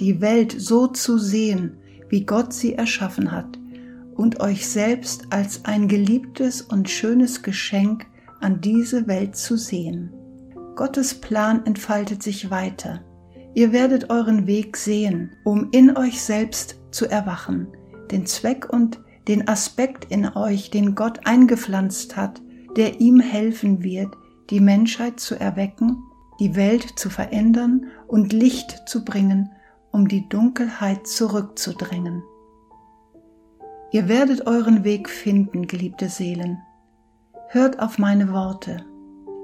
die 0.00 0.20
Welt 0.20 0.54
so 0.58 0.86
zu 0.86 1.18
sehen, 1.18 1.78
wie 2.14 2.24
Gott 2.24 2.52
sie 2.52 2.74
erschaffen 2.74 3.32
hat, 3.32 3.58
und 4.14 4.38
euch 4.38 4.68
selbst 4.68 5.24
als 5.30 5.64
ein 5.64 5.88
geliebtes 5.88 6.62
und 6.62 6.88
schönes 6.88 7.42
Geschenk 7.42 8.06
an 8.40 8.60
diese 8.60 9.08
Welt 9.08 9.34
zu 9.34 9.56
sehen. 9.56 10.12
Gottes 10.76 11.14
Plan 11.14 11.66
entfaltet 11.66 12.22
sich 12.22 12.52
weiter. 12.52 13.04
Ihr 13.56 13.72
werdet 13.72 14.10
euren 14.10 14.46
Weg 14.46 14.76
sehen, 14.76 15.32
um 15.42 15.70
in 15.72 15.96
euch 15.96 16.22
selbst 16.22 16.76
zu 16.92 17.06
erwachen, 17.06 17.66
den 18.12 18.26
Zweck 18.26 18.72
und 18.72 19.00
den 19.26 19.48
Aspekt 19.48 20.04
in 20.12 20.36
euch, 20.36 20.70
den 20.70 20.94
Gott 20.94 21.26
eingepflanzt 21.26 22.16
hat, 22.16 22.40
der 22.76 23.00
ihm 23.00 23.18
helfen 23.18 23.82
wird, 23.82 24.14
die 24.50 24.60
Menschheit 24.60 25.18
zu 25.18 25.34
erwecken, 25.34 25.96
die 26.38 26.54
Welt 26.54 26.96
zu 26.96 27.10
verändern 27.10 27.86
und 28.06 28.32
Licht 28.32 28.84
zu 28.86 29.04
bringen, 29.04 29.50
um 29.94 30.08
die 30.08 30.28
Dunkelheit 30.28 31.06
zurückzudrängen. 31.06 32.24
Ihr 33.92 34.08
werdet 34.08 34.48
euren 34.48 34.82
Weg 34.82 35.08
finden, 35.08 35.68
geliebte 35.68 36.08
Seelen. 36.08 36.58
Hört 37.50 37.78
auf 37.78 37.96
meine 37.96 38.32
Worte. 38.32 38.78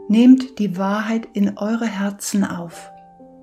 Nehmt 0.09 0.59
die 0.59 0.77
Wahrheit 0.77 1.29
in 1.35 1.57
eure 1.57 1.87
Herzen 1.87 2.43
auf. 2.43 2.91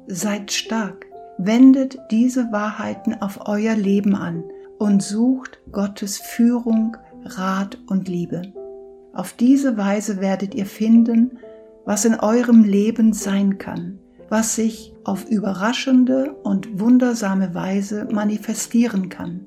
Seid 0.07 0.51
stark. 0.51 1.05
Wendet 1.37 1.97
diese 2.11 2.51
Wahrheiten 2.51 3.21
auf 3.21 3.47
euer 3.47 3.75
Leben 3.75 4.13
an 4.13 4.43
und 4.77 5.01
sucht 5.01 5.61
Gottes 5.71 6.17
Führung, 6.17 6.97
Rat 7.23 7.77
und 7.87 8.09
Liebe. 8.09 8.41
Auf 9.13 9.31
diese 9.31 9.77
Weise 9.77 10.19
werdet 10.19 10.55
ihr 10.55 10.65
finden, 10.65 11.39
was 11.85 12.03
in 12.03 12.19
eurem 12.19 12.65
Leben 12.65 13.13
sein 13.13 13.57
kann, 13.57 13.97
was 14.27 14.55
sich 14.55 14.93
auf 15.07 15.25
überraschende 15.29 16.33
und 16.43 16.79
wundersame 16.79 17.53
Weise 17.55 18.07
manifestieren 18.11 19.09
kann, 19.09 19.45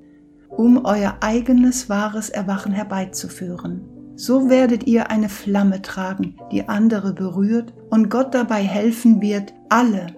um 0.48 0.84
euer 0.84 1.18
eigenes 1.20 1.88
wahres 1.88 2.30
Erwachen 2.30 2.72
herbeizuführen. 2.72 3.82
So 4.16 4.50
werdet 4.50 4.86
ihr 4.86 5.10
eine 5.10 5.28
Flamme 5.28 5.82
tragen, 5.82 6.36
die 6.50 6.68
andere 6.68 7.12
berührt 7.12 7.72
und 7.90 8.10
Gott 8.10 8.34
dabei 8.34 8.62
helfen 8.62 9.20
wird, 9.20 9.54
alle, 9.68 10.08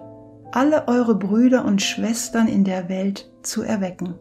alle 0.51 0.87
eure 0.87 1.15
Brüder 1.15 1.65
und 1.65 1.81
Schwestern 1.81 2.47
in 2.47 2.63
der 2.63 2.89
Welt 2.89 3.31
zu 3.43 3.63
erwecken. 3.63 4.15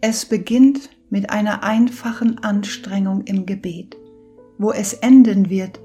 Es 0.00 0.26
beginnt 0.26 0.90
mit 1.10 1.30
einer 1.30 1.64
einfachen 1.64 2.38
Anstrengung 2.38 3.22
im 3.22 3.46
Gebet. 3.46 3.96
Wo 4.58 4.72
es 4.72 4.92
enden 4.94 5.50
wird, 5.50 5.80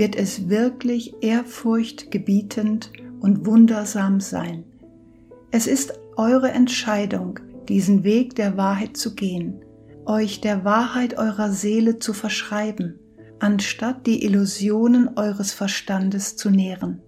wird 0.00 0.16
es 0.16 0.48
wirklich 0.48 1.12
ehrfurchtgebietend 1.20 2.90
und 3.20 3.44
wundersam 3.44 4.18
sein. 4.18 4.64
Es 5.50 5.66
ist 5.66 5.92
eure 6.16 6.52
Entscheidung, 6.52 7.38
diesen 7.68 8.02
Weg 8.02 8.34
der 8.34 8.56
Wahrheit 8.56 8.96
zu 8.96 9.14
gehen, 9.14 9.62
euch 10.06 10.40
der 10.40 10.64
Wahrheit 10.64 11.18
eurer 11.18 11.52
Seele 11.52 11.98
zu 11.98 12.14
verschreiben, 12.14 12.98
anstatt 13.40 14.06
die 14.06 14.24
Illusionen 14.24 15.18
eures 15.18 15.52
Verstandes 15.52 16.34
zu 16.34 16.48
nähren. 16.48 17.02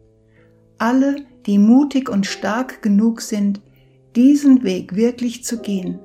Alle, 0.76 1.16
die 1.46 1.56
mutig 1.56 2.10
und 2.10 2.26
stark 2.26 2.82
genug 2.82 3.22
sind, 3.22 3.62
diesen 4.16 4.64
Weg 4.64 4.96
wirklich 4.96 5.44
zu 5.44 5.62
gehen, 5.62 5.98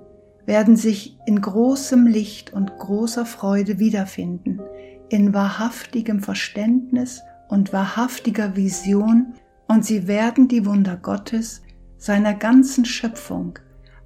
werden 0.46 0.78
sich 0.78 1.18
in 1.26 1.42
großem 1.42 2.08
Licht 2.08 2.54
und 2.54 2.78
großer 2.78 3.26
Freude 3.26 3.78
wiederfinden, 3.78 4.62
in 5.10 5.34
wahrhaftigem 5.34 6.20
Verständnis 6.22 7.22
und 7.50 7.74
wahrhaftiger 7.74 8.56
Vision, 8.56 9.34
und 9.68 9.86
sie 9.86 10.08
werden 10.08 10.48
die 10.48 10.66
Wunder 10.66 10.98
Gottes, 10.98 11.62
seiner 11.98 12.34
ganzen 12.34 12.86
Schöpfung, 12.86 13.60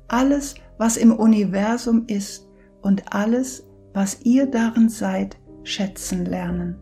alles, 0.08 0.56
was 0.78 0.98
im 0.98 1.12
Universum 1.12 2.06
ist 2.08 2.48
und 2.82 3.14
alles, 3.14 3.68
was 3.94 4.22
ihr 4.24 4.46
darin 4.46 4.90
seid, 4.90 5.38
schätzen 5.64 6.26
lernen. 6.26 6.78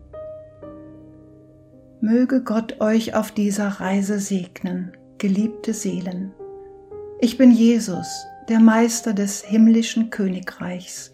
Möge 2.00 2.42
Gott 2.42 2.80
euch 2.80 3.14
auf 3.14 3.32
dieser 3.32 3.68
Reise 3.68 4.18
segnen, 4.20 4.92
geliebte 5.18 5.74
Seelen. 5.74 6.32
Ich 7.20 7.36
bin 7.36 7.50
Jesus, 7.50 8.24
der 8.48 8.60
Meister 8.60 9.12
des 9.12 9.42
himmlischen 9.42 10.08
Königreichs. 10.08 11.12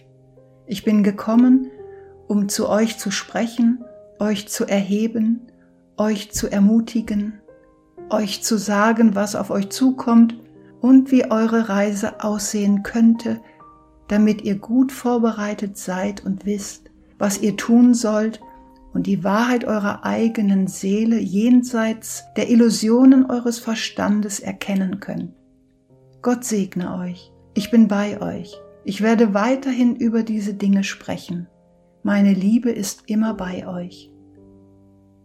Ich 0.66 0.85
bin 0.85 1.03
gekommen, 1.03 1.71
um 2.28 2.48
zu 2.48 2.68
euch 2.68 2.98
zu 2.98 3.10
sprechen, 3.10 3.84
euch 4.18 4.48
zu 4.48 4.64
erheben, 4.64 5.42
euch 5.96 6.32
zu 6.32 6.50
ermutigen, 6.50 7.40
euch 8.10 8.42
zu 8.42 8.58
sagen, 8.58 9.14
was 9.14 9.34
auf 9.34 9.50
euch 9.50 9.70
zukommt 9.70 10.38
und 10.80 11.10
wie 11.10 11.30
eure 11.30 11.68
Reise 11.68 12.22
aussehen 12.22 12.82
könnte, 12.82 13.40
damit 14.08 14.42
ihr 14.42 14.56
gut 14.56 14.92
vorbereitet 14.92 15.76
seid 15.76 16.24
und 16.24 16.46
wisst, 16.46 16.90
was 17.18 17.40
ihr 17.40 17.56
tun 17.56 17.94
sollt 17.94 18.40
und 18.92 19.06
die 19.06 19.24
Wahrheit 19.24 19.64
eurer 19.64 20.04
eigenen 20.04 20.68
Seele 20.68 21.18
jenseits 21.18 22.24
der 22.36 22.48
Illusionen 22.48 23.28
eures 23.30 23.58
Verstandes 23.58 24.40
erkennen 24.40 25.00
könnt. 25.00 25.32
Gott 26.22 26.44
segne 26.44 26.96
euch. 26.98 27.32
Ich 27.54 27.70
bin 27.70 27.88
bei 27.88 28.20
euch. 28.20 28.60
Ich 28.84 29.02
werde 29.02 29.34
weiterhin 29.34 29.96
über 29.96 30.22
diese 30.22 30.54
Dinge 30.54 30.84
sprechen. 30.84 31.48
Meine 32.07 32.35
Liebe 32.35 32.71
ist 32.71 33.11
immer 33.11 33.35
bei 33.35 33.66
euch. 33.66 34.12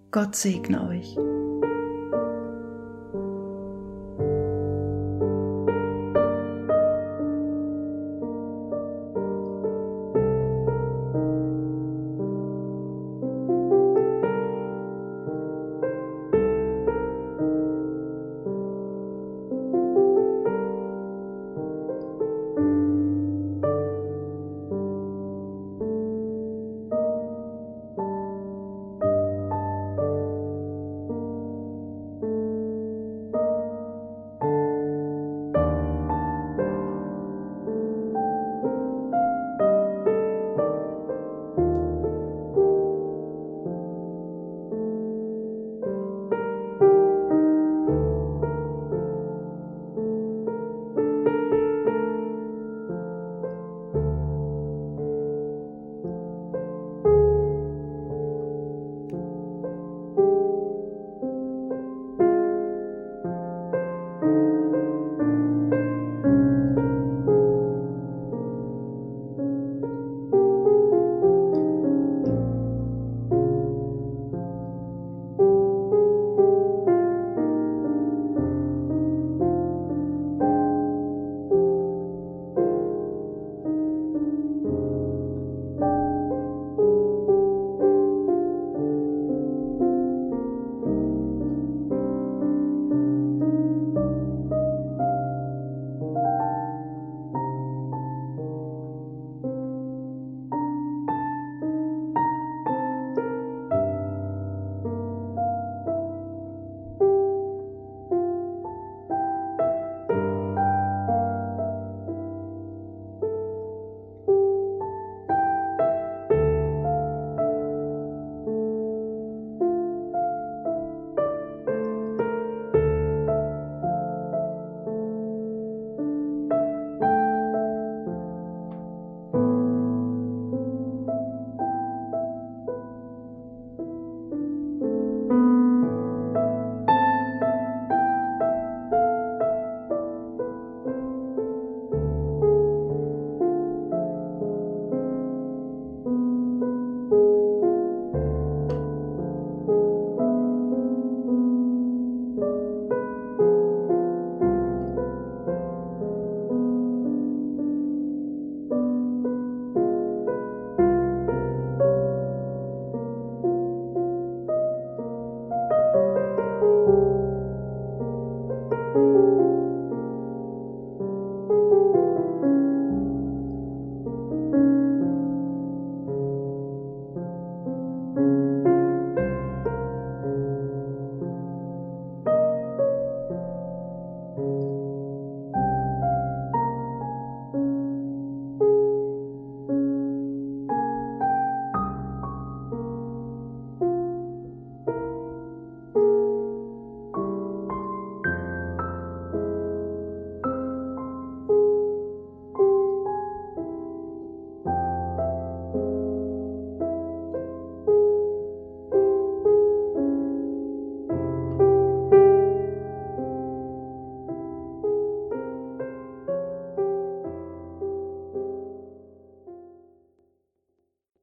Gott 0.09 0.35
segne 0.35 0.87
euch. 0.87 1.15